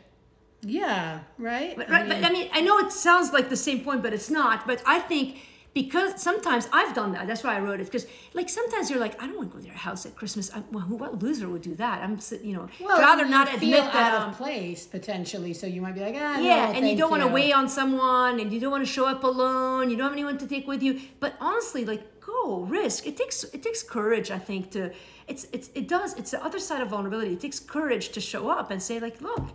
Yeah, 0.64 1.20
right. 1.38 1.76
But, 1.76 1.90
right, 1.90 2.06
I 2.06 2.08
mean, 2.08 2.22
but 2.22 2.30
I 2.30 2.34
mean, 2.34 2.50
I 2.54 2.62
know 2.62 2.78
it 2.80 2.92
sounds 2.92 3.34
like 3.34 3.50
the 3.50 3.58
same 3.58 3.84
point, 3.84 4.04
but 4.04 4.14
it's 4.14 4.30
not. 4.30 4.68
But 4.68 4.82
I 4.86 5.00
think 5.00 5.38
because 5.74 6.22
sometimes 6.22 6.68
I've 6.74 6.94
done 6.94 7.14
that. 7.14 7.28
That's 7.28 7.44
why 7.44 7.56
I 7.56 7.60
wrote 7.60 7.80
it. 7.80 7.86
Because 7.86 8.06
like 8.34 8.50
sometimes 8.50 8.90
you're 8.90 9.00
like, 9.00 9.22
I 9.22 9.26
don't 9.26 9.38
want 9.38 9.52
to 9.52 9.58
go 9.58 9.62
to 9.62 9.68
their 9.68 9.78
house 9.78 10.06
at 10.06 10.16
Christmas. 10.16 10.52
I, 10.54 10.62
well, 10.72 10.84
what 10.84 11.22
loser 11.24 11.48
would 11.48 11.62
do 11.62 11.76
that? 11.76 12.04
I'm 12.04 12.20
you 12.44 12.54
know 12.54 12.68
well, 12.80 13.00
rather 13.00 13.26
not 13.26 13.54
admit 13.54 13.78
that 13.78 14.14
out 14.14 14.30
of 14.30 14.38
place 14.38 14.86
potentially. 14.86 15.54
So 15.54 15.68
you 15.68 15.82
might 15.82 15.96
be 15.96 16.02
like, 16.02 16.16
ah, 16.18 16.40
yeah, 16.40 16.72
no, 16.72 16.78
and 16.78 16.90
you 16.90 16.98
don't 16.98 17.10
want 17.10 17.24
to 17.24 17.30
weigh 17.30 17.54
on 17.54 17.70
someone, 17.70 18.40
and 18.40 18.52
you 18.52 18.60
don't 18.60 18.72
want 18.72 18.86
to 18.86 18.92
show 18.92 19.08
up 19.08 19.24
alone. 19.24 19.90
You 19.90 19.96
don't 19.96 20.06
have 20.06 20.14
anyone 20.14 20.38
to 20.40 20.48
take 20.48 20.68
with 20.68 20.84
you. 20.84 21.00
But 21.20 21.36
honestly, 21.40 21.86
like 21.86 22.20
go 22.20 22.62
risk. 22.62 23.08
It 23.08 23.16
takes 23.18 23.44
it 23.46 23.64
takes 23.64 23.82
courage. 23.82 24.30
I 24.30 24.40
think 24.40 24.72
to 24.72 24.92
it's 25.28 25.48
it's 25.54 25.70
it 25.74 25.88
does. 25.88 26.14
It's 26.16 26.32
the 26.32 26.44
other 26.44 26.60
side 26.60 26.82
of 26.82 26.90
vulnerability. 26.90 27.34
It 27.34 27.40
takes 27.40 27.60
courage 27.60 28.10
to 28.10 28.22
show 28.22 28.50
up 28.50 28.72
and 28.72 28.82
say 28.84 29.00
like, 29.00 29.22
look. 29.22 29.50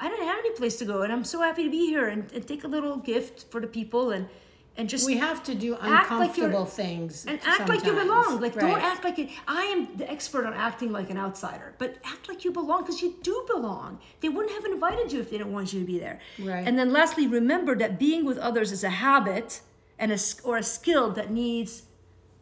I 0.00 0.08
don't 0.08 0.22
have 0.22 0.38
any 0.38 0.50
place 0.52 0.76
to 0.78 0.84
go, 0.84 1.02
and 1.02 1.12
I'm 1.12 1.24
so 1.24 1.42
happy 1.42 1.64
to 1.64 1.70
be 1.70 1.86
here 1.86 2.08
and, 2.08 2.32
and 2.32 2.46
take 2.46 2.64
a 2.64 2.68
little 2.68 2.96
gift 2.96 3.44
for 3.50 3.60
the 3.60 3.66
people 3.66 4.10
and 4.10 4.28
and 4.76 4.88
just 4.88 5.04
we 5.04 5.18
have 5.18 5.42
to 5.44 5.54
do 5.54 5.76
uncomfortable 5.78 6.60
like 6.60 6.68
things 6.68 7.26
and 7.26 7.38
act 7.44 7.68
like 7.68 7.84
you 7.84 7.92
belong. 7.92 8.40
Like 8.40 8.56
right. 8.56 8.70
don't 8.70 8.80
act 8.80 9.04
like 9.04 9.18
it 9.18 9.28
i 9.46 9.64
am 9.64 9.94
the 9.96 10.10
expert 10.10 10.46
on 10.46 10.54
acting 10.54 10.92
like 10.92 11.10
an 11.10 11.18
outsider 11.18 11.74
but 11.78 11.96
act 12.04 12.28
like 12.28 12.44
you 12.44 12.52
belong 12.52 12.82
because 12.82 13.02
you 13.02 13.14
do 13.22 13.44
belong. 13.46 13.98
They 14.20 14.28
wouldn't 14.28 14.54
have 14.54 14.64
invited 14.64 15.12
you 15.12 15.20
if 15.20 15.30
they 15.30 15.38
didn't 15.38 15.52
want 15.52 15.72
you 15.72 15.80
to 15.80 15.86
be 15.86 15.98
there. 15.98 16.20
Right. 16.38 16.66
And 16.66 16.78
then 16.78 16.92
lastly 16.92 17.26
remember 17.26 17.74
that 17.76 17.98
being 17.98 18.24
with 18.24 18.38
others 18.38 18.72
is 18.72 18.84
a 18.84 18.90
habit 18.90 19.60
and 19.98 20.12
a, 20.12 20.18
or 20.44 20.56
a 20.56 20.62
skill 20.62 21.10
that 21.10 21.30
needs 21.30 21.82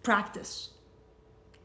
practice 0.02 0.70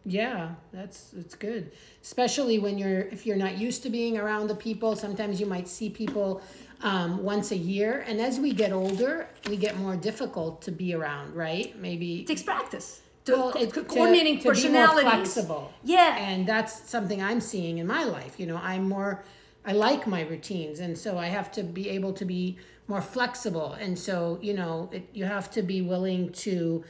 yeah, 0.06 0.56
that's 0.74 1.10
that's 1.12 1.36
good. 1.36 1.72
Especially 2.02 2.60
when 2.60 2.78
you're 2.78 3.02
if 3.02 3.26
you're 3.26 3.38
not 3.38 3.58
used 3.58 3.84
to 3.84 3.89
being 3.89 4.18
around 4.18 4.48
the 4.48 4.56
people. 4.56 4.96
Sometimes 4.96 5.39
you 5.39 5.46
might 5.46 5.68
see 5.68 5.89
people 5.89 6.42
um, 6.82 7.24
once 7.24 7.52
a 7.52 7.58
year, 7.58 8.04
and 8.08 8.20
as 8.20 8.39
we 8.39 8.54
get 8.54 8.74
older, 8.74 9.28
we 9.48 9.56
get 9.56 9.78
more 9.78 9.96
difficult 9.96 10.62
to 10.63 10.72
be 10.72 10.94
around. 10.94 11.34
Right? 11.36 11.78
Maybe 11.80 12.22
it 12.22 12.28
takes 12.28 12.44
practice. 12.44 13.02
To, 13.26 13.32
well, 13.32 13.50
it, 13.52 13.74
to, 13.74 13.84
coordinating 13.84 14.39
to, 14.39 14.50
personalities. 14.50 15.04
To 15.04 15.10
flexible. 15.10 15.74
Yeah, 15.86 16.18
and 16.18 16.46
that's 16.46 16.89
something 16.89 17.24
I'm 17.24 17.39
seeing 17.39 17.78
in 17.78 17.88
my 17.88 18.04
life. 18.04 18.38
You 18.39 18.48
know, 18.48 18.58
I'm 18.58 18.89
more. 18.89 19.24
I 19.66 19.72
like 19.72 20.06
my 20.06 20.24
routines, 20.24 20.82
and 20.82 20.98
so 20.98 21.18
I 21.18 21.28
have 21.28 21.50
to 21.54 21.63
be 21.63 21.89
able 21.89 22.12
to 22.13 22.26
be 22.26 22.58
more 22.88 23.02
flexible. 23.02 23.74
And 23.74 23.98
so, 23.98 24.39
you 24.42 24.54
know, 24.54 24.89
it, 24.92 25.08
you 25.13 25.26
have 25.26 25.50
to 25.52 25.62
be 25.62 25.82
willing 25.82 26.32
to 26.34 26.84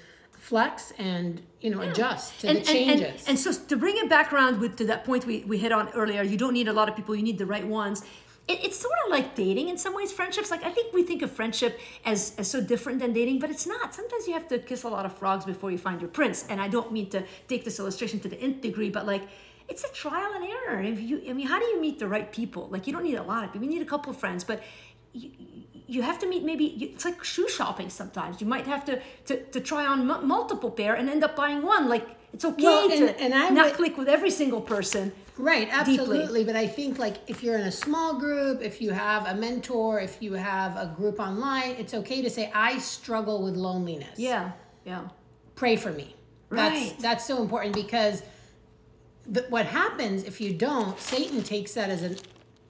flex 0.43 0.91
and 0.97 1.41
you 1.61 1.69
know 1.69 1.81
yeah. 1.81 1.91
adjust 1.91 2.41
to 2.41 2.49
and, 2.49 2.57
the 2.57 2.63
changes. 2.63 2.99
And, 2.99 3.19
and, 3.19 3.29
and, 3.29 3.39
so 3.39 3.53
to 3.53 3.77
bring 3.77 3.95
it 3.95 4.09
back 4.09 4.33
around 4.33 4.59
with 4.59 4.75
to 4.75 4.85
that 4.87 5.05
point 5.05 5.25
we, 5.25 5.45
we 5.47 5.57
hit 5.57 5.71
on 5.71 5.87
earlier, 5.93 6.21
you 6.21 6.35
don't 6.35 6.53
need 6.53 6.67
a 6.67 6.73
lot 6.73 6.89
of 6.89 6.97
people, 6.97 7.15
you 7.15 7.23
need 7.23 7.37
the 7.37 7.45
right 7.45 7.65
ones. 7.65 8.03
It, 8.49 8.59
it's 8.65 8.77
sort 8.77 8.97
of 9.05 9.11
like 9.11 9.35
dating 9.35 9.69
in 9.69 9.77
some 9.77 9.95
ways, 9.95 10.11
friendships. 10.11 10.51
Like 10.51 10.65
I 10.65 10.69
think 10.69 10.93
we 10.93 11.03
think 11.03 11.21
of 11.21 11.31
friendship 11.31 11.79
as, 12.03 12.35
as 12.37 12.51
so 12.51 12.59
different 12.59 12.99
than 12.99 13.13
dating, 13.13 13.39
but 13.39 13.51
it's 13.51 13.65
not. 13.65 13.95
Sometimes 13.95 14.27
you 14.27 14.33
have 14.33 14.49
to 14.49 14.59
kiss 14.59 14.83
a 14.83 14.89
lot 14.89 15.05
of 15.05 15.17
frogs 15.17 15.45
before 15.45 15.71
you 15.71 15.77
find 15.77 16.01
your 16.01 16.09
prince. 16.09 16.45
And 16.49 16.59
I 16.59 16.67
don't 16.67 16.91
mean 16.91 17.09
to 17.11 17.23
take 17.47 17.63
this 17.63 17.79
illustration 17.79 18.19
to 18.19 18.27
the 18.27 18.39
nth 18.41 18.59
degree, 18.59 18.89
but 18.89 19.07
like 19.07 19.23
it's 19.69 19.85
a 19.85 19.91
trial 19.93 20.33
and 20.35 20.43
error. 20.43 20.81
If 20.83 20.99
you, 20.99 21.23
I 21.29 21.31
mean, 21.31 21.47
how 21.47 21.57
do 21.57 21.65
you 21.67 21.79
meet 21.79 21.99
the 21.99 22.09
right 22.09 22.29
people? 22.33 22.67
Like 22.69 22.85
you 22.85 22.91
don't 22.91 23.03
need 23.03 23.15
a 23.15 23.23
lot 23.23 23.45
of 23.45 23.53
people. 23.53 23.65
You 23.65 23.73
need 23.75 23.81
a 23.81 23.91
couple 23.93 24.11
of 24.11 24.17
friends, 24.17 24.43
but 24.43 24.61
you, 25.13 25.31
you 25.87 26.01
have 26.01 26.19
to 26.19 26.27
meet 26.27 26.43
maybe 26.43 26.65
it's 26.65 27.05
like 27.05 27.23
shoe 27.23 27.47
shopping 27.49 27.89
sometimes. 27.89 28.41
You 28.41 28.47
might 28.47 28.67
have 28.67 28.85
to 28.85 29.01
to, 29.25 29.43
to 29.43 29.59
try 29.59 29.85
on 29.85 30.09
m- 30.09 30.27
multiple 30.27 30.71
pair 30.71 30.95
and 30.95 31.09
end 31.09 31.23
up 31.23 31.35
buying 31.35 31.61
one. 31.61 31.89
Like 31.89 32.07
it's 32.33 32.45
okay 32.45 32.63
well, 32.63 32.91
and, 32.91 33.09
to 33.09 33.21
and 33.21 33.33
I 33.33 33.49
not 33.49 33.65
would, 33.65 33.75
click 33.75 33.97
with 33.97 34.09
every 34.09 34.31
single 34.31 34.61
person 34.61 35.11
right 35.37 35.67
absolutely. 35.71 36.19
Deeply. 36.19 36.43
but 36.43 36.55
i 36.55 36.67
think 36.67 36.99
like 36.99 37.17
if 37.27 37.41
you're 37.43 37.57
in 37.57 37.65
a 37.65 37.71
small 37.71 38.19
group 38.19 38.61
if 38.61 38.81
you 38.81 38.91
have 38.91 39.25
a 39.25 39.33
mentor 39.33 39.99
if 39.99 40.21
you 40.21 40.33
have 40.33 40.77
a 40.77 40.93
group 40.95 41.19
online 41.19 41.71
it's 41.71 41.93
okay 41.93 42.21
to 42.21 42.29
say 42.29 42.51
i 42.53 42.77
struggle 42.77 43.43
with 43.43 43.55
loneliness. 43.55 44.19
Yeah 44.19 44.51
yeah. 44.85 45.07
Pray 45.55 45.75
for 45.77 45.91
me. 45.91 46.15
Right. 46.49 46.89
that's 46.89 47.01
that's 47.01 47.25
so 47.25 47.41
important 47.41 47.73
because 47.73 48.21
the, 49.25 49.45
what 49.49 49.65
happens 49.65 50.23
if 50.23 50.39
you 50.41 50.53
don't 50.53 50.99
satan 50.99 51.41
takes 51.41 51.73
that 51.73 51.89
as 51.89 52.03
a 52.03 52.15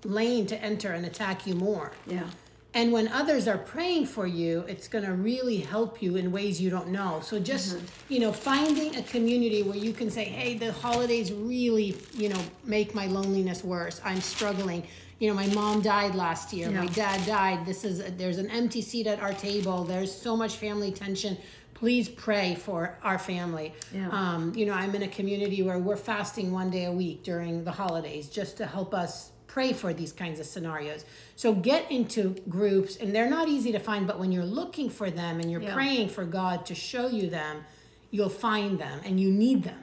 lane 0.06 0.46
to 0.48 0.62
enter 0.62 0.92
and 0.92 1.06
attack 1.06 1.48
you 1.48 1.56
more. 1.56 1.92
Yeah 2.06 2.28
and 2.76 2.92
when 2.92 3.08
others 3.10 3.48
are 3.48 3.58
praying 3.58 4.08
for 4.08 4.26
you, 4.26 4.66
it's 4.68 4.88
going 4.88 5.06
to 5.06 5.14
really 5.14 5.58
help 5.58 6.02
you 6.02 6.16
in 6.16 6.32
ways 6.32 6.60
you 6.60 6.72
don't 6.72 6.88
know. 6.88 7.22
So 7.24 7.40
just, 7.40 7.76
mm-hmm. 7.76 8.14
you 8.14 8.20
know, 8.20 8.34
finding 8.34 8.96
a 8.96 9.04
community 9.04 9.62
where 9.62 9.78
you 9.78 9.94
can 9.94 10.10
say, 10.10 10.24
"Hey, 10.24 10.58
the 10.58 10.72
holidays 10.72 11.32
really, 11.32 11.96
you 12.14 12.30
know, 12.30 12.42
make 12.64 12.96
my 12.96 13.06
loneliness 13.06 13.64
worse. 13.64 14.02
I'm 14.04 14.22
struggling." 14.22 14.88
You 15.20 15.30
know, 15.30 15.36
my 15.36 15.48
mom 15.48 15.82
died 15.82 16.16
last 16.16 16.52
year. 16.52 16.70
Yeah. 16.70 16.82
My 16.82 16.88
dad 16.88 17.26
died. 17.28 17.66
This 17.66 17.86
is 17.86 18.04
there's 18.18 18.40
an 18.40 18.50
empty 18.50 18.82
seat 18.82 19.06
at 19.06 19.20
our 19.22 19.34
table. 19.34 19.84
There's 19.84 20.14
so 20.14 20.36
much 20.36 20.56
family 20.56 20.92
tension. 20.92 21.38
Please 21.76 22.10
pray 22.10 22.56
for 22.56 22.98
our 23.04 23.20
family. 23.20 23.74
Yeah. 23.94 24.10
Um, 24.10 24.54
you 24.56 24.66
know, 24.66 24.74
I'm 24.74 24.96
in 24.96 25.04
a 25.04 25.08
community 25.08 25.62
where 25.62 25.78
we're 25.78 25.98
fasting 25.98 26.52
one 26.52 26.72
day 26.72 26.86
a 26.86 26.92
week 26.92 27.24
during 27.24 27.66
the 27.66 27.72
holidays 27.72 28.30
just 28.30 28.58
to 28.58 28.66
help 28.66 28.94
us 28.94 29.32
pray 29.54 29.72
for 29.72 29.94
these 29.94 30.12
kinds 30.12 30.40
of 30.40 30.48
scenarios. 30.48 31.06
So 31.36 31.54
get 31.54 31.92
into 31.92 32.36
groups, 32.50 32.96
and 32.98 33.14
they're 33.14 33.30
not 33.30 33.48
easy 33.48 33.72
to 33.74 33.80
find, 33.80 34.08
but 34.08 34.18
when 34.18 34.32
you're 34.32 34.44
looking 34.44 34.90
for 34.90 35.12
them 35.12 35.40
and 35.40 35.52
you're 35.52 35.62
yeah. 35.62 35.76
praying 35.76 36.10
for 36.10 36.26
God 36.26 36.66
to 36.66 36.74
show 36.74 37.08
you 37.08 37.30
them, 37.30 37.64
you'll 38.10 38.30
find 38.30 38.80
them 38.80 39.00
and 39.06 39.20
you 39.20 39.30
need 39.30 39.64
them. 39.64 39.78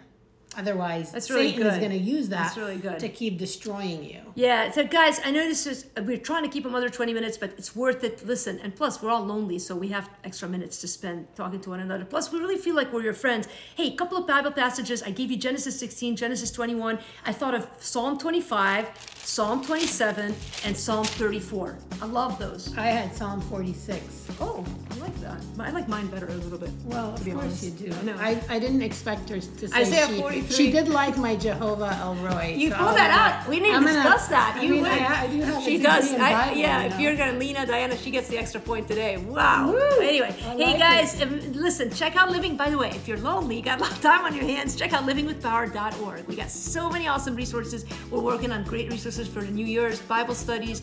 Otherwise, 0.57 1.13
That's 1.13 1.31
really 1.31 1.51
Satan 1.51 1.63
good. 1.63 1.73
is 1.75 1.79
going 1.79 1.93
to 1.93 1.97
use 1.97 2.29
that 2.31 2.57
really 2.57 2.77
good. 2.79 2.99
to 2.99 3.09
keep 3.09 3.39
destroying 3.39 4.05
you. 4.05 4.21
Yeah. 4.35 4.71
So, 4.73 4.85
guys, 4.85 5.21
I 5.25 5.31
know 5.31 5.47
this 5.47 5.65
is, 5.65 5.87
we're 6.03 6.19
trying 6.19 6.43
to 6.43 6.49
keep 6.49 6.65
them 6.65 6.75
under 6.75 6.89
20 6.89 7.15
minutes, 7.15 7.39
but 7.39 7.51
it's 7.57 7.77
worth 7.77 8.03
it. 8.03 8.27
Listen, 8.27 8.59
and 8.61 8.75
plus, 8.75 9.01
we're 9.01 9.11
all 9.11 9.25
lonely, 9.25 9.61
so 9.61 9.77
we 9.77 9.89
have 9.89 10.11
extra 10.25 10.49
minutes 10.49 10.79
to 10.79 10.89
spend 10.89 11.29
talking 11.37 11.61
to 11.61 11.71
one 11.71 11.79
another. 11.81 12.05
Plus, 12.05 12.33
we 12.33 12.41
really 12.41 12.57
feel 12.57 12.75
like 12.75 12.93
we're 12.93 13.03
your 13.03 13.15
friends. 13.15 13.47
Hey, 13.77 13.93
a 13.93 13.97
couple 13.97 14.19
of 14.19 14.27
Bible 14.27 14.51
passages. 14.51 15.05
I 15.05 15.13
gave 15.13 15.31
you 15.31 15.37
Genesis 15.37 15.79
16, 15.79 16.17
Genesis 16.17 16.51
21. 16.51 16.99
I 17.25 17.33
thought 17.33 17.55
of 17.55 17.69
Psalm 17.79 18.19
25, 18.19 18.91
Psalm 19.23 19.65
27, 19.65 20.35
and 20.65 20.77
Psalm 20.77 21.05
34. 21.05 21.79
I 22.03 22.07
love 22.07 22.41
those. 22.41 22.77
I 22.77 22.87
had 22.87 23.15
Psalm 23.15 23.41
46. 23.43 24.27
Oh, 24.41 24.65
I 24.91 24.95
like 24.97 25.21
that. 25.21 25.39
I 25.61 25.71
like 25.71 25.87
mine 25.89 26.09
better 26.09 26.27
a 26.27 26.35
little 26.35 26.59
bit. 26.59 26.71
Well, 26.87 27.15
of 27.15 27.25
course 27.25 27.37
honest. 27.37 27.63
you 27.65 27.71
do. 27.71 27.95
I 27.95 28.03
know. 28.03 28.17
I, 28.19 28.43
I 28.49 28.59
didn't 28.59 28.83
expect 28.83 29.29
her 29.29 29.39
to 29.39 29.69
say 29.69 29.81
Isaiah 29.81 30.09
she, 30.09 30.21
43. 30.41 30.57
she 30.57 30.73
did 30.73 30.89
like 30.89 31.17
my 31.17 31.37
Jehovah 31.37 31.97
El 32.01 32.15
Roi. 32.17 32.55
You 32.57 32.71
so 32.71 32.77
pull 32.77 32.95
that 32.95 33.11
out. 33.11 33.49
We 33.49 33.61
need 33.61 33.73
to 33.73 33.81
discuss 33.81 34.29
that. 34.29 34.57
I 34.57 34.63
you 34.63 34.73
mean, 34.73 34.87
I, 34.87 35.25
I 35.25 35.27
do 35.27 35.41
have 35.41 35.63
she 35.63 35.79
does. 35.79 36.13
I, 36.15 36.53
yeah, 36.53 36.83
if 36.83 36.99
you're 36.99 37.17
gonna 37.17 37.39
Lena 37.39 37.67
Diana, 37.67 37.97
she 37.97 38.11
gets 38.11 38.29
the 38.29 38.39
extra 38.39 38.61
point 38.61 38.89
today. 38.89 39.17
Wow. 39.17 39.71
Woo, 39.73 40.01
anyway, 40.01 40.33
hey 40.33 40.79
guys, 40.79 41.21
listen, 41.55 41.91
check 41.91 42.17
out 42.17 42.31
Living. 42.31 42.57
By 42.57 42.71
the 42.71 42.79
way, 42.79 42.91
if 42.91 43.09
you're 43.09 43.19
lonely, 43.19 43.57
you 43.57 43.63
got 43.63 43.79
a 43.79 43.83
lot 43.83 43.93
of 43.93 44.01
time 44.01 44.25
on 44.25 44.35
your 44.35 44.45
hands, 44.45 44.77
check 44.77 44.93
out 44.93 45.05
livingwithpower.org. 45.05 46.27
We 46.27 46.37
got 46.37 46.51
so 46.51 46.91
many 46.91 47.09
awesome 47.09 47.35
resources. 47.35 47.85
We're 48.11 48.21
working 48.21 48.53
on 48.53 48.65
great 48.65 48.91
resources 48.91 49.29
for 49.29 49.41
the 49.41 49.51
New 49.51 49.67
Year's 49.67 50.01
Bible 50.01 50.35
studies 50.35 50.83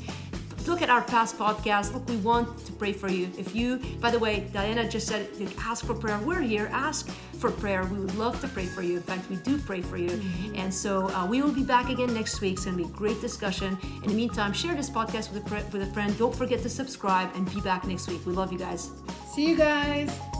look 0.68 0.82
at 0.82 0.90
our 0.90 1.02
past 1.02 1.38
podcasts. 1.38 1.94
Look, 1.94 2.08
we 2.08 2.18
want 2.18 2.66
to 2.66 2.72
pray 2.74 2.94
for 2.94 3.10
you. 3.10 3.30
If 3.38 3.56
you, 3.56 3.78
by 4.00 4.12
the 4.12 4.20
way, 4.20 4.48
Diana 4.54 4.90
just 4.90 5.08
said, 5.08 5.30
ask 5.60 5.86
for 5.86 5.94
prayer. 5.94 6.20
We're 6.20 6.42
here. 6.42 6.70
Ask 6.72 7.10
for 7.40 7.52
prayer. 7.52 7.84
We 7.86 8.00
would 8.00 8.16
love 8.16 8.40
to 8.42 8.48
pray 8.48 8.66
for 8.66 8.82
you. 8.82 8.98
In 8.98 9.04
fact, 9.04 9.30
we 9.30 9.38
do 9.38 9.58
pray 9.58 9.82
for 9.82 9.98
you. 9.98 10.10
Mm-hmm. 10.10 10.56
And 10.56 10.74
so 10.74 11.10
uh, 11.10 11.26
we 11.26 11.42
will 11.42 11.54
be 11.54 11.64
back 11.64 11.90
again 11.90 12.14
next 12.14 12.42
week. 12.42 12.54
It's 12.54 12.66
going 12.66 12.78
to 12.78 12.84
be 12.84 12.90
a 12.90 12.94
great 12.94 13.20
discussion. 13.22 13.78
In 14.04 14.10
the 14.10 14.16
meantime, 14.16 14.54
share 14.54 14.76
this 14.76 14.90
podcast 14.90 15.34
with 15.34 15.50
a, 15.52 15.56
with 15.72 15.88
a 15.88 15.94
friend. 15.94 16.18
Don't 16.18 16.36
forget 16.36 16.62
to 16.64 16.70
subscribe 16.70 17.36
and 17.36 17.52
be 17.54 17.62
back 17.62 17.86
next 17.86 18.08
week. 18.08 18.26
We 18.26 18.34
love 18.34 18.52
you 18.52 18.60
guys. 18.60 18.92
See 19.34 19.50
you 19.50 19.56
guys. 19.56 20.37